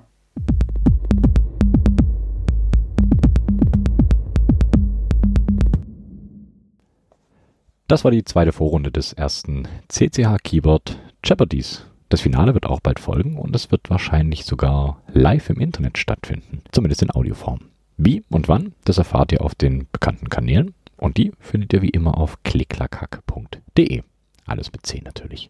Das 7.88 8.04
war 8.04 8.12
die 8.12 8.24
zweite 8.24 8.52
Vorrunde 8.52 8.92
des 8.92 9.14
ersten 9.14 9.68
CCH 9.88 10.38
Keyboard 10.44 11.00
Jeopardies. 11.24 11.89
Das 12.10 12.22
Finale 12.22 12.56
wird 12.56 12.66
auch 12.66 12.80
bald 12.80 13.00
folgen 13.00 13.38
und 13.38 13.56
es 13.56 13.72
wird 13.72 13.90
wahrscheinlich 13.90 14.44
sogar 14.44 15.02
live 15.14 15.50
im 15.52 15.62
Internet 15.62 16.00
stattfinden, 16.00 16.64
zumindest 16.72 17.04
in 17.04 17.12
Audioform. 17.12 17.60
Wie 17.98 18.24
und 18.30 18.48
wann, 18.48 18.74
das 18.84 18.98
erfahrt 18.98 19.32
ihr 19.32 19.42
auf 19.42 19.54
den 19.54 19.88
bekannten 19.92 20.30
Kanälen 20.30 20.74
und 20.98 21.18
die 21.18 21.32
findet 21.40 21.74
ihr 21.74 21.82
wie 21.84 21.90
immer 21.90 22.18
auf 22.18 22.42
klicklackhack.de. 22.44 24.02
Alles 24.46 24.72
mit 24.72 24.86
C 24.86 25.02
natürlich. 25.04 25.50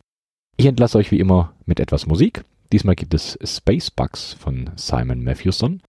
Ich 0.57 0.65
entlasse 0.65 0.97
euch 0.97 1.11
wie 1.11 1.19
immer 1.19 1.53
mit 1.65 1.79
etwas 1.79 2.05
Musik. 2.05 2.43
Diesmal 2.73 2.95
gibt 2.95 3.13
es 3.13 3.39
Space 3.43 3.89
Bugs 3.89 4.33
von 4.33 4.69
Simon 4.75 5.23
Matthewson. 5.23 5.81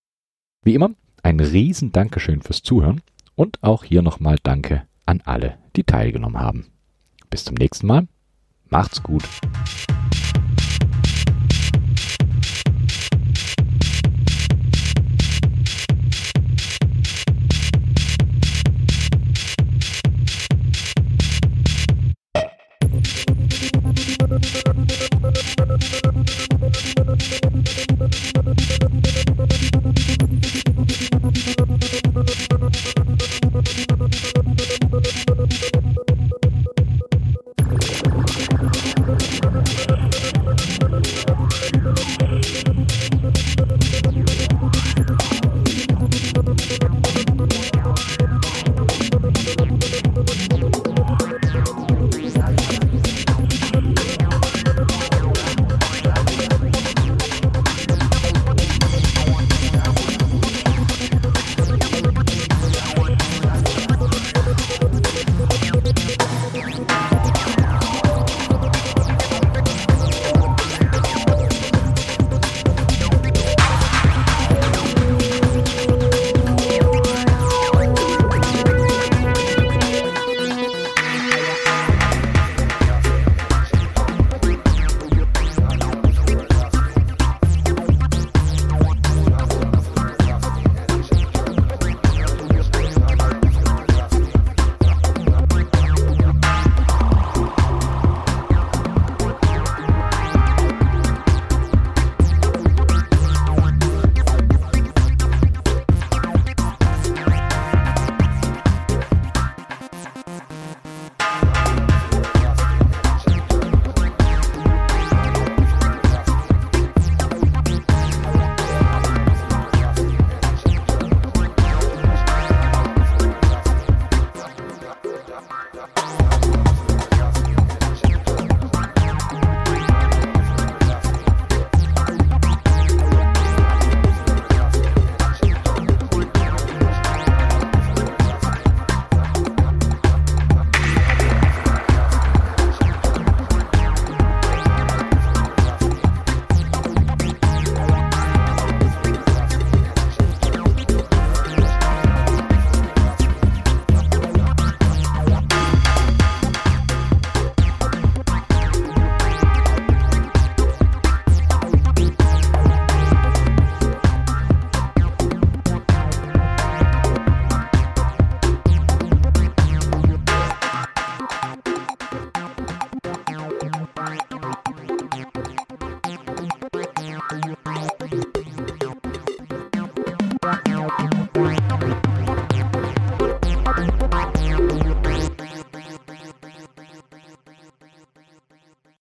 Wie 0.64 0.74
immer 0.74 0.90
ein 1.22 1.40
riesen 1.40 1.90
Dankeschön 1.90 2.42
fürs 2.42 2.62
Zuhören 2.62 3.02
und 3.34 3.62
auch 3.62 3.82
hier 3.84 4.02
nochmal 4.02 4.36
Danke 4.42 4.84
an 5.06 5.20
alle, 5.24 5.58
die 5.74 5.82
teilgenommen 5.82 6.38
haben. 6.38 6.66
Bis 7.28 7.44
zum 7.44 7.54
nächsten 7.56 7.88
Mal. 7.88 8.06
Macht's 8.68 9.02
gut. 9.02 9.24